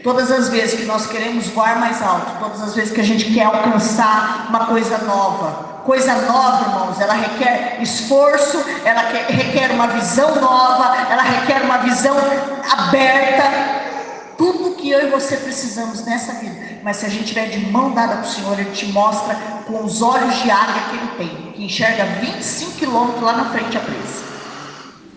Todas 0.03 0.31
as 0.31 0.49
vezes 0.49 0.79
que 0.79 0.85
nós 0.85 1.07
queremos 1.07 1.47
voar 1.47 1.77
mais 1.77 2.01
alto, 2.01 2.39
todas 2.39 2.61
as 2.61 2.73
vezes 2.73 2.93
que 2.93 3.01
a 3.01 3.03
gente 3.03 3.33
quer 3.33 3.43
alcançar 3.43 4.47
uma 4.49 4.65
coisa 4.65 4.97
nova, 4.99 5.81
coisa 5.85 6.13
nova, 6.21 6.69
irmãos, 6.69 6.99
ela 6.99 7.13
requer 7.13 7.77
esforço, 7.81 8.63
ela 8.83 9.01
requer 9.27 9.71
uma 9.71 9.87
visão 9.87 10.41
nova, 10.41 10.95
ela 11.09 11.21
requer 11.21 11.61
uma 11.63 11.77
visão 11.79 12.15
aberta, 12.77 13.86
tudo 14.37 14.75
que 14.75 14.89
eu 14.89 15.07
e 15.07 15.09
você 15.09 15.35
precisamos 15.37 16.05
nessa 16.05 16.33
vida. 16.33 16.55
Mas 16.83 16.97
se 16.97 17.05
a 17.05 17.09
gente 17.09 17.25
tiver 17.25 17.47
de 17.47 17.59
mão 17.71 17.91
dada 17.91 18.17
para 18.17 18.25
o 18.25 18.29
Senhor, 18.29 18.59
Ele 18.59 18.71
te 18.71 18.85
mostra 18.87 19.35
com 19.65 19.83
os 19.83 20.01
olhos 20.01 20.41
de 20.41 20.49
águia 20.49 20.83
que 20.89 20.95
Ele 20.95 21.29
tem, 21.29 21.51
que 21.53 21.65
enxerga 21.65 22.05
25 22.21 22.71
quilômetros 22.73 23.23
lá 23.23 23.33
na 23.33 23.45
frente 23.49 23.77
a 23.77 23.81
presa. 23.81 24.27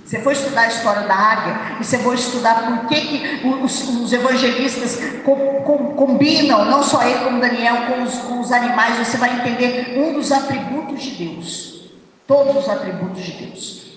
Você 0.05 0.19
foi 0.23 0.33
estudar 0.33 0.63
a 0.63 0.67
história 0.67 1.03
da 1.03 1.15
águia 1.15 1.77
e 1.79 1.85
você 1.85 1.97
foi 1.99 2.17
estudar 2.17 2.67
por 2.67 2.89
que, 2.89 3.01
que 3.01 3.47
os, 3.47 3.89
os 3.89 4.13
evangelistas 4.13 4.99
com, 5.25 5.37
com, 5.63 5.95
combinam, 5.95 6.65
não 6.65 6.83
só 6.83 7.01
ele 7.05 7.21
como 7.21 7.41
Daniel, 7.41 7.87
com 7.87 8.03
os, 8.03 8.15
com 8.19 8.41
os 8.41 8.51
animais, 8.51 8.99
você 8.99 9.17
vai 9.17 9.39
entender 9.39 9.97
um 9.97 10.15
dos 10.15 10.33
atributos 10.33 11.01
de 11.01 11.11
Deus. 11.13 11.85
Todos 12.27 12.57
os 12.57 12.69
atributos 12.69 13.23
de 13.23 13.33
Deus. 13.33 13.90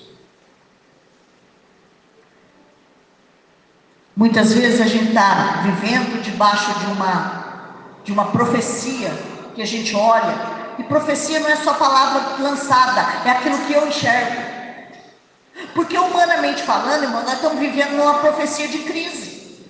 Muitas 4.15 4.53
vezes 4.53 4.79
a 4.79 4.85
gente 4.85 5.07
está 5.07 5.61
vivendo 5.63 6.21
debaixo 6.21 6.71
de 6.79 6.85
uma, 6.85 7.75
de 8.03 8.11
uma 8.11 8.25
profecia 8.25 9.11
que 9.55 9.61
a 9.61 9.65
gente 9.65 9.95
olha, 9.95 10.35
e 10.77 10.83
profecia 10.83 11.39
não 11.39 11.49
é 11.49 11.55
só 11.55 11.73
palavra 11.73 12.43
lançada, 12.43 13.01
é 13.25 13.31
aquilo 13.31 13.57
que 13.59 13.73
eu 13.73 13.87
enxergo. 13.87 14.41
Porque 15.73 15.97
humanamente 15.97 16.61
falando, 16.63 17.03
irmão, 17.03 17.23
nós 17.23 17.33
estamos 17.33 17.59
vivendo 17.59 17.91
numa 17.91 18.15
profecia 18.15 18.67
de 18.67 18.79
crise. 18.79 19.67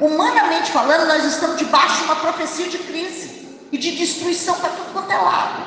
Humanamente 0.00 0.70
falando, 0.70 1.06
nós 1.06 1.24
estamos 1.24 1.56
debaixo 1.58 1.98
de 1.98 2.04
uma 2.04 2.16
profecia 2.16 2.68
de 2.68 2.78
crise. 2.78 3.32
e 3.72 3.78
de 3.78 3.96
destruição 3.96 4.54
para 4.56 4.68
tudo 4.68 4.92
quanto 4.92 5.10
é 5.10 5.16
lado. 5.16 5.62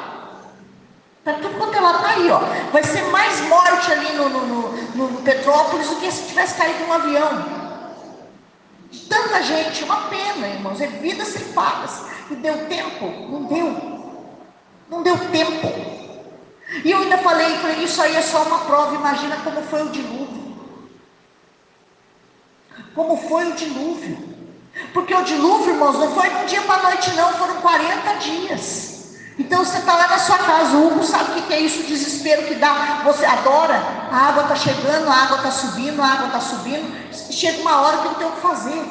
Para 1.24 1.34
tudo 1.34 1.58
quanto 1.58 1.76
é 1.76 1.82
lado, 1.82 2.04
tá 2.04 2.10
aí, 2.10 2.30
ó. 2.30 2.40
Vai 2.72 2.84
ser 2.84 3.02
mais 3.06 3.42
morte 3.42 3.92
ali 3.92 4.14
no, 4.14 4.30
no, 4.30 4.46
no, 4.46 5.10
no 5.10 5.22
Petrópolis 5.24 5.88
do 5.90 5.96
que 5.96 6.12
se 6.12 6.28
tivesse 6.28 6.54
caído 6.54 6.84
um 6.84 6.94
avião. 6.94 7.65
Tanta 9.10 9.42
gente, 9.44 9.84
uma 9.84 10.10
pena, 10.10 10.48
irmãos, 10.48 10.80
é 10.82 10.88
vidas 10.88 11.30
cefadas. 11.30 12.06
E 12.30 12.36
deu 12.36 12.68
tempo? 12.68 13.06
Não 13.30 13.44
deu. 13.44 13.96
Não 14.90 15.04
deu 15.04 15.18
tempo. 15.30 15.68
E 16.84 16.92
eu 16.92 17.00
ainda 17.00 17.18
falei, 17.20 17.58
falei, 17.58 17.84
isso 17.84 18.02
aí 18.02 18.16
é 18.16 18.22
só 18.22 18.44
uma 18.44 18.60
prova, 18.60 18.96
imagina 18.96 19.38
como 19.44 19.62
foi 19.64 19.84
o 19.84 19.90
dilúvio. 19.90 20.56
Como 22.94 23.18
foi 23.18 23.52
o 23.52 23.56
dilúvio. 23.56 24.36
Porque 24.94 25.14
o 25.14 25.24
dilúvio, 25.24 25.74
irmãos, 25.74 25.98
não 25.98 26.14
foi 26.14 26.30
de 26.30 26.36
um 26.36 26.46
dia 26.46 26.62
para 26.64 26.76
a 26.76 26.84
noite, 26.90 27.12
não, 27.12 27.34
foram 27.34 27.62
40 27.62 28.14
dias. 28.16 28.95
Então 29.38 29.66
você 29.66 29.80
está 29.80 29.96
lá 29.96 30.08
na 30.08 30.18
sua 30.18 30.38
casa, 30.38 30.78
o 30.78 30.88
Hugo 30.88 31.04
sabe 31.04 31.32
o 31.32 31.44
que 31.44 31.54
é 31.54 31.60
isso, 31.60 31.82
o 31.82 31.86
desespero 31.86 32.44
que 32.44 32.56
dá. 32.56 33.02
Você 33.04 33.26
adora, 33.26 33.76
a 34.10 34.30
água 34.30 34.44
está 34.44 34.56
chegando, 34.56 35.10
a 35.10 35.14
água 35.14 35.38
está 35.38 35.52
subindo, 35.52 36.02
a 36.02 36.08
água 36.08 36.28
está 36.28 36.40
subindo. 36.40 37.14
Chega 37.32 37.62
uma 37.62 37.82
hora 37.82 37.98
que 37.98 38.06
não 38.06 38.14
tem 38.16 38.28
o 38.28 38.32
que 38.32 38.42
fazer. 38.42 38.86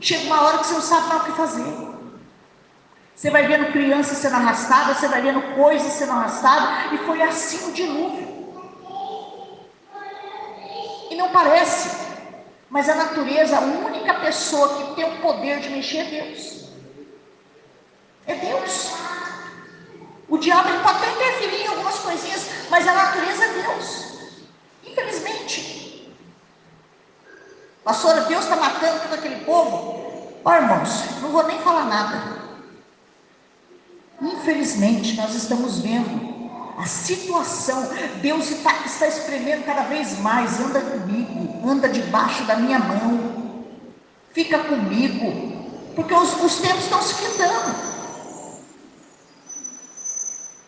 Chega 0.00 0.26
uma 0.26 0.42
hora 0.42 0.58
que 0.58 0.66
você 0.66 0.74
não 0.74 0.82
sabe 0.82 1.06
mais 1.08 1.22
o 1.22 1.24
que 1.26 1.32
fazer. 1.32 1.86
Você 3.14 3.30
vai 3.30 3.46
vendo 3.46 3.72
crianças 3.72 4.18
sendo 4.18 4.34
arrastadas, 4.34 4.98
você 4.98 5.08
vai 5.08 5.22
vendo 5.22 5.40
coisas 5.54 5.92
sendo 5.92 6.12
arrastadas, 6.12 6.92
e 6.92 6.98
foi 6.98 7.22
assim 7.22 7.70
o 7.70 7.72
dilúvio. 7.72 8.36
E 11.10 11.14
não 11.14 11.30
parece, 11.30 11.96
mas 12.68 12.88
a 12.88 12.94
natureza, 12.96 13.56
a 13.56 13.60
única 13.60 14.12
pessoa 14.14 14.76
que 14.76 14.96
tem 14.96 15.04
o 15.04 15.20
poder 15.22 15.60
de 15.60 15.70
mexer 15.70 15.98
é 15.98 16.04
Deus. 16.04 16.65
É 18.26 18.34
Deus. 18.34 18.92
O 20.28 20.38
diabo 20.38 20.68
ele 20.68 20.82
pode 20.82 20.98
até 20.98 21.12
interferir 21.12 21.62
em 21.62 21.66
algumas 21.68 21.98
coisinhas, 22.00 22.46
mas 22.68 22.86
a 22.86 22.92
natureza 22.92 23.44
é 23.44 23.62
Deus. 23.62 24.06
Infelizmente. 24.84 26.12
Pastora, 27.84 28.22
Deus 28.22 28.42
está 28.42 28.56
matando 28.56 29.00
todo 29.00 29.14
aquele 29.14 29.44
povo. 29.44 30.40
Ó 30.44 30.54
irmãos, 30.54 31.20
não 31.22 31.30
vou 31.30 31.46
nem 31.46 31.60
falar 31.60 31.84
nada. 31.84 32.36
Infelizmente, 34.20 35.16
nós 35.16 35.34
estamos 35.34 35.78
vendo 35.78 36.50
a 36.78 36.86
situação. 36.86 37.88
Deus 38.20 38.50
está, 38.50 38.72
está 38.84 39.06
espremendo 39.06 39.64
cada 39.64 39.82
vez 39.82 40.18
mais. 40.18 40.58
Anda 40.60 40.80
comigo, 40.80 41.68
anda 41.68 41.88
debaixo 41.88 42.42
da 42.44 42.56
minha 42.56 42.78
mão. 42.78 43.64
Fica 44.32 44.58
comigo. 44.58 45.54
Porque 45.94 46.12
os, 46.12 46.42
os 46.42 46.56
tempos 46.56 46.84
estão 46.84 47.00
se 47.00 47.14
fitando. 47.14 47.95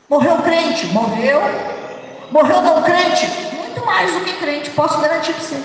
Morreu 0.08 0.38
crente? 0.38 0.86
Morreu. 0.86 1.40
Morreu 2.30 2.62
não 2.62 2.82
crente? 2.82 3.26
Muito 3.54 3.84
mais 3.84 4.12
do 4.12 4.20
que 4.20 4.32
crente, 4.34 4.70
posso 4.70 4.98
garantir 5.00 5.34
para 5.34 5.42
você. 5.42 5.62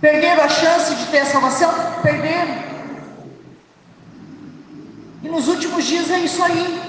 Perderam 0.00 0.42
a 0.42 0.48
chance 0.48 0.94
de 0.94 1.06
ter 1.06 1.20
a 1.20 1.26
salvação? 1.26 1.70
Perderam. 2.02 2.70
E 5.22 5.28
nos 5.28 5.48
últimos 5.48 5.84
dias 5.84 6.10
é 6.10 6.20
isso 6.20 6.42
aí. 6.42 6.80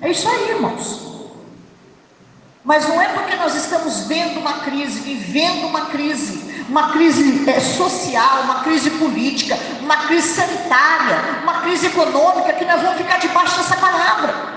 É 0.00 0.10
isso 0.10 0.28
aí, 0.28 0.50
irmãos. 0.50 1.04
Mas 2.62 2.88
não 2.88 3.00
é 3.00 3.08
porque 3.08 3.34
nós 3.36 3.54
estamos 3.56 4.06
vendo 4.06 4.38
uma 4.38 4.60
crise, 4.60 5.00
vivendo 5.00 5.66
uma 5.66 5.86
crise, 5.86 6.64
uma 6.68 6.92
crise 6.92 7.48
é, 7.48 7.58
social, 7.58 8.42
uma 8.42 8.62
crise 8.62 8.90
política, 8.90 9.56
uma 9.80 9.96
crise 10.06 10.28
sanitária, 10.28 11.42
uma 11.42 11.60
crise 11.62 11.86
econômica, 11.86 12.52
que 12.52 12.64
nós 12.64 12.80
vamos 12.82 12.98
ficar 12.98 13.18
debaixo 13.18 13.56
dessa 13.56 13.76
palavra 13.76 14.55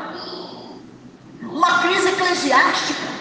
uma 1.52 1.80
crise 1.80 2.10
eclesiástica. 2.10 3.20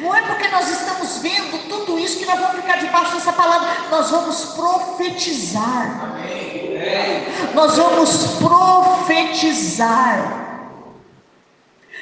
Não 0.00 0.14
é 0.14 0.22
porque 0.22 0.48
nós 0.48 0.68
estamos 0.68 1.18
vendo 1.18 1.68
tudo 1.68 1.98
isso 1.98 2.18
que 2.18 2.26
nós 2.26 2.40
vamos 2.40 2.56
ficar 2.56 2.78
debaixo 2.78 3.14
dessa 3.14 3.32
palavra. 3.32 3.68
Nós 3.90 4.10
vamos 4.10 4.44
profetizar. 4.56 6.16
Nós 7.54 7.76
vamos 7.76 8.26
profetizar. 8.38 10.44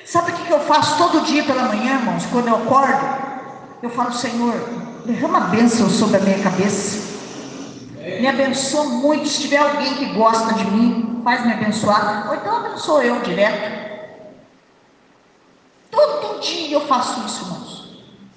Sabe 0.06 0.32
o 0.32 0.34
que 0.34 0.50
eu 0.50 0.60
faço 0.60 0.96
todo 0.96 1.24
dia 1.24 1.44
pela 1.44 1.64
manhã, 1.64 1.94
irmãos? 1.94 2.24
Quando 2.26 2.48
eu 2.48 2.56
acordo, 2.56 3.04
eu 3.82 3.90
falo, 3.90 4.12
Senhor, 4.12 4.54
derrama 5.04 5.40
bênção 5.40 5.90
sobre 5.90 6.16
a 6.16 6.20
minha 6.20 6.38
cabeça. 6.38 7.04
Me 8.20 8.26
abençoa 8.26 8.84
muito. 8.84 9.28
Se 9.28 9.42
tiver 9.42 9.58
alguém 9.58 9.94
que 9.94 10.06
gosta 10.14 10.54
de 10.54 10.64
mim, 10.70 11.20
faz 11.22 11.44
me 11.44 11.52
abençoar. 11.52 12.28
Ou 12.28 12.34
então 12.34 12.56
abençoa 12.56 13.04
eu 13.04 13.20
direto. 13.20 13.93
Dia 16.45 16.76
eu 16.76 16.80
faço 16.82 17.24
isso, 17.24 17.45
irmãos. 17.45 17.84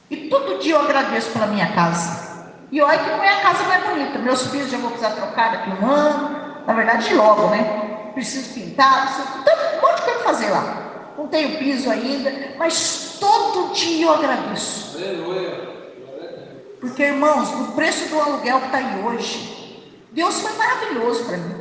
E 0.09 0.29
todo 0.29 0.59
dia 0.59 0.75
eu 0.75 0.81
agradeço 0.81 1.29
pela 1.31 1.47
minha 1.47 1.73
casa. 1.73 2.27
E 2.71 2.81
olha 2.81 2.97
que 2.97 3.09
não 3.09 3.23
é 3.23 3.41
casa 3.41 3.63
mais 3.65 3.83
bonita. 3.85 4.17
Meus 4.19 4.47
filhos 4.47 4.69
já 4.69 4.77
vou 4.77 4.91
precisar 4.91 5.15
trocar 5.15 5.51
daqui 5.51 5.69
um 5.69 5.85
ano. 5.85 6.63
Na 6.65 6.73
verdade, 6.73 7.13
logo, 7.13 7.49
né? 7.49 8.11
Preciso 8.13 8.53
pintar, 8.53 9.07
preciso. 9.07 9.43
Tem 9.43 9.55
um 9.55 9.81
monte 9.81 9.95
de 9.97 10.01
coisa 10.03 10.19
fazer 10.23 10.49
lá. 10.49 11.13
Não 11.17 11.27
tenho 11.27 11.57
piso 11.57 11.89
ainda, 11.89 12.31
mas 12.57 13.17
todo 13.19 13.73
dia 13.73 14.05
eu 14.05 14.13
agradeço. 14.13 14.97
Porque, 16.79 17.03
irmãos, 17.03 17.49
o 17.53 17.71
preço 17.73 18.07
do 18.09 18.19
aluguel 18.19 18.59
que 18.59 18.65
está 18.67 18.77
aí 18.77 19.03
hoje, 19.03 19.83
Deus 20.11 20.39
foi 20.39 20.53
maravilhoso 20.53 21.25
para 21.25 21.37
mim. 21.37 21.55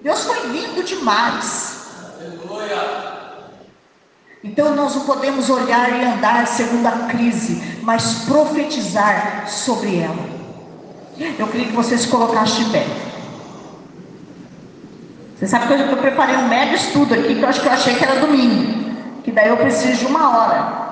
Deus 0.00 0.24
foi 0.24 0.40
lindo 0.46 0.82
demais. 0.84 1.90
Aleluia. 2.16 3.17
Então 4.42 4.74
nós 4.74 4.94
não 4.94 5.04
podemos 5.04 5.50
olhar 5.50 5.90
e 6.00 6.04
andar 6.04 6.46
segundo 6.46 6.86
a 6.86 7.08
crise, 7.08 7.60
mas 7.82 8.24
profetizar 8.24 9.48
sobre 9.48 9.98
ela. 9.98 10.38
Eu 11.38 11.48
queria 11.48 11.66
que 11.66 11.72
vocês 11.72 12.06
colocassem 12.06 12.64
de 12.64 12.70
pé. 12.70 12.86
Você 15.36 15.46
sabe 15.46 15.66
que 15.66 15.72
eu, 15.72 15.96
preparei 15.96 16.36
um 16.36 16.48
mega 16.48 16.74
estudo 16.74 17.14
aqui, 17.14 17.34
que 17.34 17.42
eu 17.42 17.48
acho 17.48 17.60
que 17.60 17.66
eu 17.66 17.72
achei 17.72 17.94
que 17.94 18.04
era 18.04 18.20
domingo. 18.20 19.22
Que 19.24 19.32
daí 19.32 19.48
eu 19.48 19.56
preciso 19.56 19.98
de 19.98 20.06
uma 20.06 20.36
hora. 20.36 20.88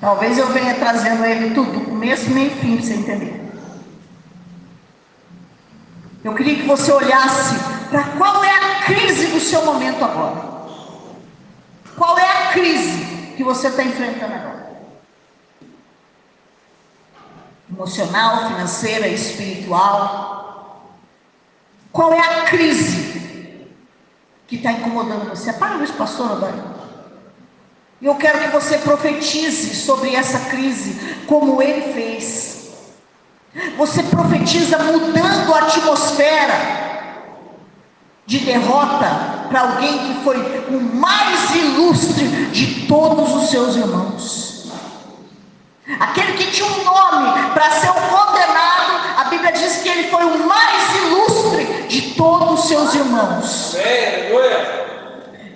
Talvez 0.00 0.36
eu 0.38 0.46
venha 0.48 0.74
trazendo 0.74 1.24
ele 1.24 1.54
tudo, 1.54 1.80
começo, 1.80 2.30
meio 2.30 2.50
fim, 2.50 2.76
para 2.76 2.84
você 2.84 2.94
entender. 2.94 3.40
Eu 6.22 6.34
queria 6.34 6.56
que 6.56 6.66
você 6.66 6.92
olhasse 6.92 7.54
para 7.90 8.04
qual 8.18 8.42
é 8.44 8.50
a 8.50 8.82
crise 8.84 9.26
do 9.28 9.40
seu 9.40 9.64
momento 9.64 10.04
agora. 10.04 10.53
Qual 11.96 12.18
é 12.18 12.26
a 12.26 12.52
crise 12.52 13.34
que 13.36 13.44
você 13.44 13.68
está 13.68 13.84
enfrentando 13.84 14.34
agora? 14.34 14.64
Emocional, 17.70 18.48
financeira, 18.48 19.08
espiritual? 19.08 20.90
Qual 21.92 22.12
é 22.12 22.18
a 22.18 22.42
crise 22.46 23.68
que 24.48 24.56
está 24.56 24.72
incomodando 24.72 25.30
você? 25.30 25.52
Para 25.52 25.82
isso, 25.82 25.92
pastor 25.94 26.32
Adão. 26.32 26.74
Eu 28.02 28.16
quero 28.16 28.40
que 28.40 28.48
você 28.48 28.78
profetize 28.78 29.74
sobre 29.76 30.14
essa 30.14 30.50
crise, 30.50 31.24
como 31.26 31.62
ele 31.62 31.92
fez. 31.94 32.70
Você 33.76 34.02
profetiza 34.02 34.78
mudando 34.78 35.54
a 35.54 35.58
atmosfera 35.60 36.83
de 38.26 38.38
derrota 38.40 39.46
para 39.48 39.60
alguém 39.60 39.98
que 39.98 40.24
foi 40.24 40.36
o 40.68 40.80
mais 40.80 41.54
ilustre 41.54 42.26
de 42.46 42.86
todos 42.86 43.34
os 43.34 43.50
seus 43.50 43.76
irmãos. 43.76 44.72
Aquele 46.00 46.32
que 46.32 46.50
tinha 46.50 46.66
um 46.66 46.84
nome 46.84 47.50
para 47.52 47.70
ser 47.72 47.90
um 47.90 48.08
condenado, 48.08 49.18
a 49.18 49.24
Bíblia 49.24 49.52
diz 49.52 49.76
que 49.82 49.88
ele 49.88 50.08
foi 50.08 50.24
o 50.24 50.46
mais 50.46 50.96
ilustre 50.96 51.86
de 51.88 52.14
todos 52.14 52.60
os 52.60 52.68
seus 52.68 52.94
irmãos. 52.94 53.74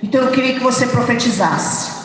Então 0.02 0.22
eu 0.22 0.30
queria 0.30 0.54
que 0.54 0.60
você 0.60 0.86
profetizasse. 0.86 1.96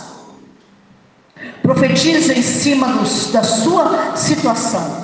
Profetiza 1.62 2.34
em 2.34 2.42
cima 2.42 2.88
dos, 2.88 3.32
da 3.32 3.44
sua 3.44 4.16
situação. 4.16 5.04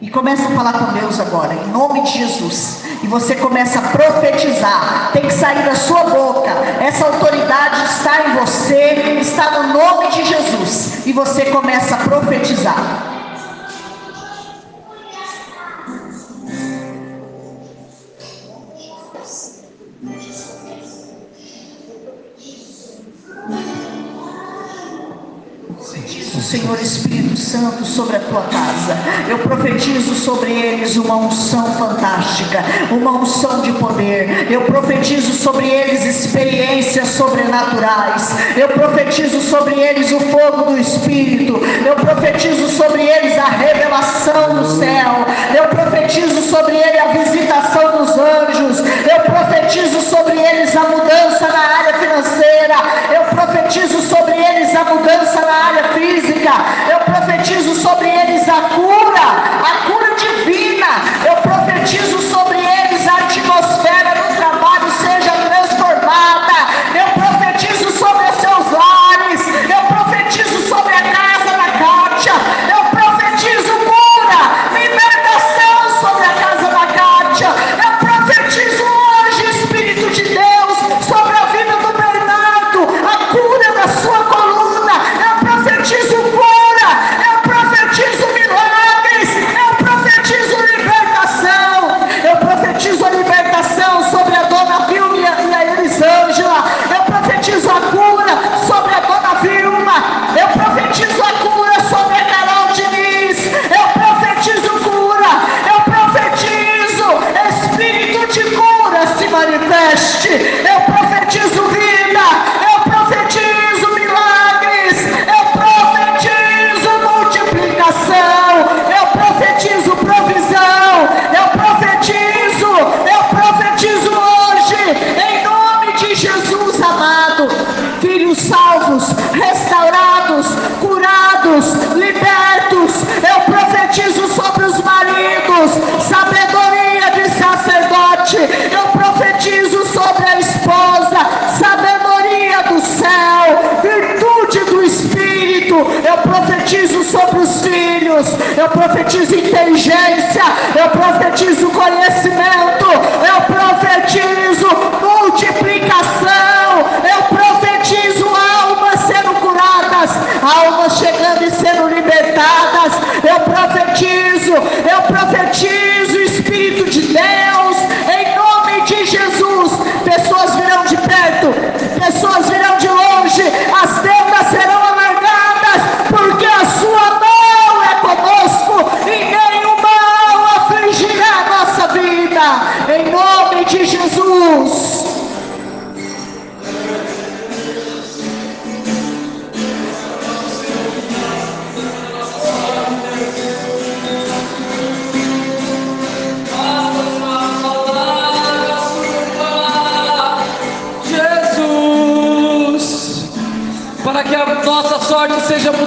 E 0.00 0.10
começa 0.10 0.48
a 0.48 0.50
falar 0.50 0.72
com 0.72 0.92
Deus 0.98 1.20
agora, 1.20 1.54
em 1.54 1.68
nome 1.68 2.02
de 2.02 2.18
Jesus. 2.18 2.81
E 3.02 3.06
você 3.06 3.34
começa 3.34 3.78
a 3.80 3.82
profetizar. 3.82 5.10
Tem 5.12 5.22
que 5.22 5.32
sair 5.32 5.64
da 5.64 5.74
sua 5.74 6.04
boca. 6.04 6.50
Essa 6.80 7.06
autoridade 7.06 7.84
está 7.84 8.28
em 8.28 8.36
você, 8.36 9.18
está 9.20 9.50
no 9.50 9.72
nome 9.72 10.08
de 10.10 10.24
Jesus. 10.24 11.06
E 11.06 11.12
você 11.12 11.46
começa 11.46 11.96
a 11.96 11.98
profetizar. 11.98 13.11
Senhor 26.52 26.78
Espírito 26.82 27.34
Santo 27.34 27.82
sobre 27.82 28.16
a 28.16 28.20
tua 28.20 28.42
casa. 28.42 28.94
Eu 29.26 29.38
profetizo 29.38 30.14
sobre 30.14 30.52
eles 30.52 30.96
uma 30.96 31.16
unção 31.16 31.64
fantástica, 31.78 32.62
uma 32.90 33.10
unção 33.10 33.62
de 33.62 33.72
poder. 33.72 34.48
Eu 34.50 34.60
profetizo 34.60 35.32
sobre 35.32 35.66
eles 35.66 36.04
experiências 36.04 37.08
sobrenaturais. 37.08 38.32
Eu 38.54 38.68
profetizo 38.68 39.40
sobre 39.40 39.80
eles 39.80 40.12
o 40.12 40.20
fogo 40.20 40.72
do 40.72 40.78
Espírito. 40.78 41.58
Eu 41.86 41.94
profetizo 41.94 42.68
sobre 42.68 43.00
eles 43.00 43.38
a 43.38 43.46
revelação 43.46 44.54
do 44.54 44.66
céu. 44.78 45.24
Eu 45.56 45.68
profetizo 45.68 46.42
sobre 46.50 46.76
eles 46.76 47.00
a 47.00 47.06
visitação 47.12 47.96
dos 47.96 48.10
anjos. 48.10 48.78
Eu 49.10 49.20
profetizo 49.24 50.02
sobre 50.02 50.38
eles 50.38 50.76
a 50.76 50.82
mudança 50.82 51.48
na 51.48 51.78
área 51.78 51.94
financeira. 51.94 52.74
Eu 53.10 53.22
profetizo 53.34 54.02
sobre 54.02 54.34
eles 54.34 54.76
a 54.76 54.84
mudança 54.84 55.40
na 55.40 55.52
área 55.52 55.84
física 55.94 56.41
física. 56.42 56.52
Eu 56.90 56.98
profetizo 57.00 57.74
sobre 57.76 58.08
eles 58.08 58.48
a 58.48 58.62
cura, 58.74 59.26
a 59.62 59.86
cura 59.86 60.14
divina. 60.16 60.86
Eu 61.24 61.36
profetizo 61.36 62.18
sobre 62.18 62.58
eles 62.58 63.06
a 63.06 63.16
atmosfera 63.18 63.91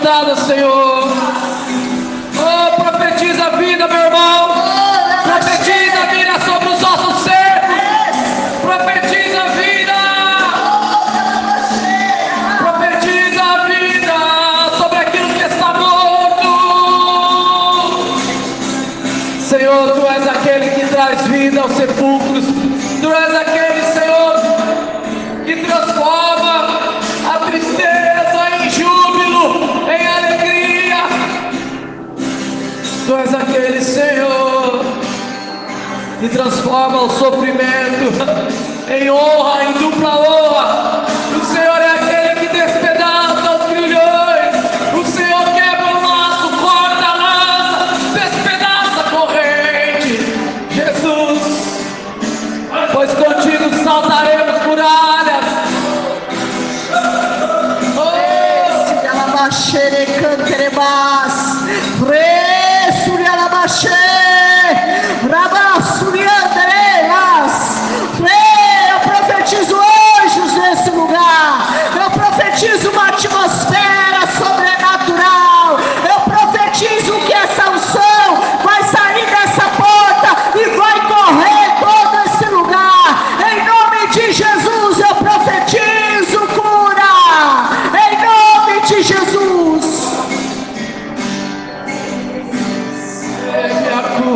levantada, 0.06 0.36
Senhor. 0.36 1.08
Oh, 2.38 2.82
profetiza 2.82 3.46
a 3.46 3.50
vida, 3.58 3.88
meu 3.88 3.98
irmão. 3.98 4.15
transforma 36.66 37.04
o 37.04 37.10
sofrimento 37.12 38.12
em 38.90 39.10
honra, 39.12 39.66
em 39.66 39.74
dupla 39.74 40.20
honra. 40.20 40.85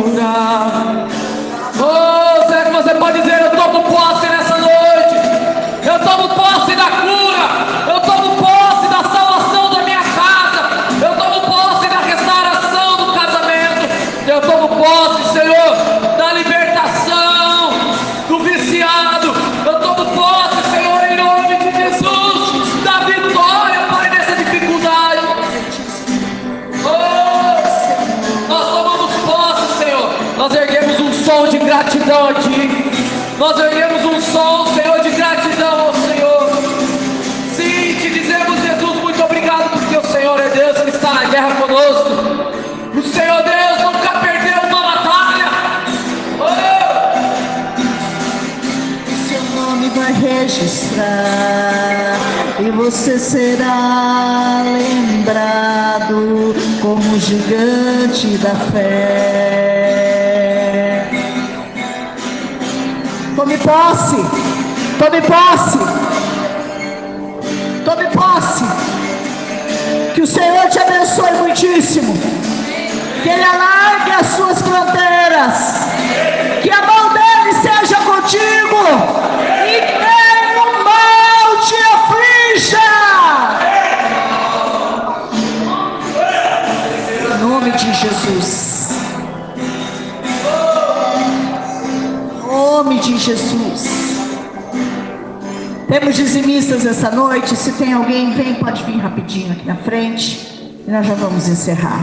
lugar. 0.00 1.06
Oh, 1.78 2.48
será 2.48 2.64
que 2.64 2.70
você 2.70 2.94
pode 2.94 3.20
dizer: 3.20 3.40
Eu 3.40 3.50
tomo 3.50 3.82
posse 3.84 4.26
nessa 4.26 4.56
noite? 4.58 5.16
Eu 5.84 5.98
tomo 6.00 6.28
posse 6.34 6.74
da 6.76 6.90
cura. 7.02 7.92
Eu 7.92 8.00
tomo 8.00 8.36
posse 8.36 8.88
da 8.88 9.02
salvação 9.10 9.70
da 9.70 9.82
minha 9.82 10.00
casa. 10.00 11.04
Eu 11.04 11.16
tomo 11.16 11.40
posse 11.46 11.88
da 11.88 12.00
restauração 12.00 12.96
do 12.96 13.12
casamento. 13.12 13.88
Eu 14.26 14.40
tomo 14.40 14.68
posse. 14.68 15.19
Nós 33.40 33.58
erguemos 33.58 34.04
um 34.04 34.20
som, 34.20 34.66
Senhor, 34.74 35.00
de 35.00 35.10
gratidão 35.12 35.86
ao 35.86 35.94
Senhor. 35.94 36.50
Sim, 37.56 37.96
te 37.98 38.10
dizemos, 38.10 38.60
Jesus, 38.60 39.00
muito 39.00 39.24
obrigado, 39.24 39.70
porque 39.70 39.96
o 39.96 40.04
Senhor 40.12 40.38
é 40.38 40.50
Deus, 40.50 40.78
Ele 40.78 40.90
está 40.90 41.14
na 41.14 41.24
guerra 41.24 41.54
conosco. 41.54 42.10
O 42.94 43.02
Senhor 43.02 43.42
Deus 43.42 43.80
nunca 43.80 44.18
perdeu 44.18 44.60
uma 44.68 44.82
batalha. 44.82 45.48
Oh! 46.38 46.44
Seu 49.26 49.42
nome 49.58 49.88
vai 49.88 50.12
registrar 50.12 52.18
e 52.58 52.70
você 52.70 53.18
será 53.18 54.64
lembrado 54.66 56.54
como 56.82 57.18
gigante 57.18 58.36
da 58.36 58.54
fé. 58.70 59.79
Tome 63.40 63.56
posse, 63.56 64.16
tome 64.98 65.22
posse, 65.22 65.78
tome 67.86 68.06
posse. 68.08 68.64
Que 70.14 70.20
o 70.20 70.26
Senhor 70.26 70.68
te 70.68 70.78
abençoe 70.78 71.32
muitíssimo. 71.38 72.12
Que 73.22 73.30
Ele 73.30 73.42
alargue 73.42 74.12
as 74.12 74.26
suas 74.26 74.60
fronteiras. 74.60 75.54
Que 76.62 76.70
a 76.70 76.82
mão 76.82 77.14
dele 77.14 77.54
seja 77.62 77.96
contigo. 78.02 78.76
E 79.64 79.80
mal 80.84 81.56
te 81.64 81.76
aflija. 81.94 82.88
Em 87.24 87.38
nome 87.38 87.70
de 87.70 87.94
Jesus. 87.94 88.59
Temos 95.90 96.14
dizimistas 96.14 96.86
essa 96.86 97.10
noite. 97.10 97.56
Se 97.56 97.72
tem 97.72 97.92
alguém, 97.92 98.32
vem, 98.32 98.54
pode 98.54 98.84
vir 98.84 98.96
rapidinho 98.98 99.50
aqui 99.50 99.66
na 99.66 99.74
frente. 99.74 100.72
E 100.86 100.90
nós 100.90 101.04
já 101.04 101.14
vamos 101.14 101.48
encerrar. 101.48 102.00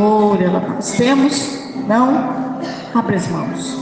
Olha 0.00 0.50
lá, 0.50 0.60
nós 0.60 0.92
temos? 0.92 1.58
Não? 1.86 2.58
Abre 2.94 3.16
as 3.16 3.28
mãos. 3.28 3.78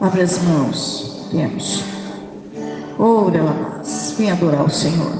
Abre 0.00 0.22
as 0.22 0.42
mãos. 0.42 1.28
Temos. 1.30 1.84
Olha 2.98 3.42
lá, 3.42 3.82
vem 4.16 4.30
adorar 4.30 4.64
o 4.64 4.70
Senhor. 4.70 5.12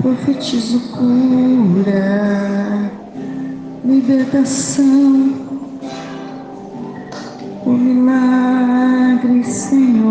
Profetizo 0.00 0.80
cura, 0.92 1.90
libertação, 3.84 5.45
milagre, 9.26 9.44
Senhor. 9.44 10.06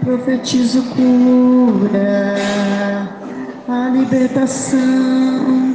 Profetizo 0.00 0.82
cura, 0.94 2.36
a 3.68 3.88
libertação. 3.90 5.74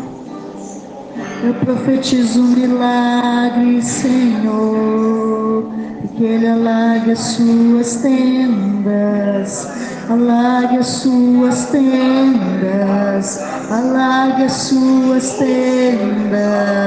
Eu 1.44 1.54
profetizo 1.66 2.42
um 2.42 2.48
milagre, 2.48 3.82
Senhor. 3.82 5.70
Que 6.16 6.24
Ele 6.26 6.48
alargue 6.48 7.12
as 7.12 7.20
suas 7.20 7.96
tendas, 7.98 9.68
alargue 10.10 10.78
as 10.78 10.88
suas 10.88 11.66
tendas, 11.68 13.40
alargue 13.72 14.44
as 14.44 14.52
suas 14.52 15.32
tendas, 15.38 16.80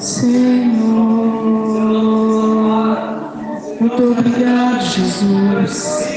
Senhor. 0.00 0.78
Muito 3.80 4.12
obrigado, 4.12 4.80
Jesus. 4.80 6.07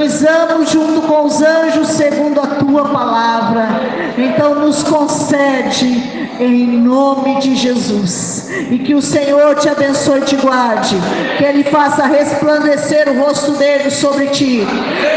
Entronizamos 0.00 0.70
junto 0.70 1.02
com 1.02 1.26
os 1.26 1.42
anjos 1.42 1.88
segundo 1.88 2.40
a 2.40 2.46
tua 2.46 2.88
palavra. 2.88 3.68
Então 4.16 4.54
nos 4.54 4.82
concede 4.82 6.30
em 6.40 6.78
nome 6.78 7.38
de 7.38 7.54
Jesus. 7.54 8.48
E 8.70 8.78
que 8.78 8.94
o 8.94 9.02
Senhor 9.02 9.56
te 9.56 9.68
abençoe 9.68 10.20
e 10.20 10.24
te 10.24 10.36
guarde. 10.36 10.96
Que 11.36 11.44
ele 11.44 11.64
faça 11.64 12.06
resplandecer 12.06 13.10
o 13.10 13.20
rosto 13.20 13.52
dele 13.52 13.90
sobre 13.90 14.28
ti. 14.28 14.66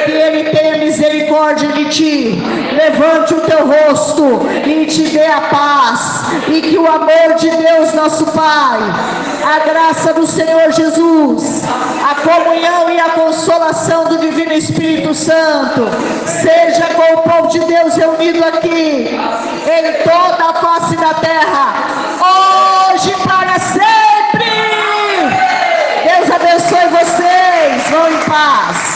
Que 0.04 0.12
ele 0.12 0.50
tenha 0.50 0.78
misericórdia 0.80 1.70
de 1.70 1.86
ti. 1.86 2.42
Levante 2.74 3.36
o 3.36 3.40
teu 3.40 3.66
rosto 3.66 4.42
e 4.68 4.86
te 4.86 5.04
dê 5.04 5.26
a 5.28 5.42
paz. 5.44 6.24
E 6.50 6.60
que 6.60 6.78
o 6.78 6.86
amor 6.86 7.36
de 7.40 7.50
Deus, 7.50 7.94
nosso 7.94 8.26
Pai, 8.26 8.80
a 9.46 9.60
graça 9.60 10.14
do 10.14 10.28
Senhor 10.28 10.74
Jesus, 10.74 11.62
a 12.04 12.16
comunhão 12.16 12.89
e 12.89 12.99
a 12.99 13.10
consolação 13.12 14.06
do 14.06 14.18
Divino 14.18 14.51
Espírito 14.51 15.14
Santo 15.14 15.88
seja 16.26 16.86
com 16.95 17.14
o 17.14 17.22
povo 17.24 17.47
de 17.47 17.60
Deus 17.62 17.95
reunido 17.95 18.43
aqui, 18.43 19.08
em 19.08 20.04
toda 20.04 20.49
a 20.49 20.54
face 20.56 20.97
da 20.97 21.14
terra, 21.14 21.74
hoje 22.91 23.14
para 23.24 23.58
sempre. 23.58 24.51
Deus 26.04 26.30
abençoe 26.30 26.88
vocês. 26.89 27.89
Vão 27.89 28.10
em 28.10 28.20
paz. 28.26 28.93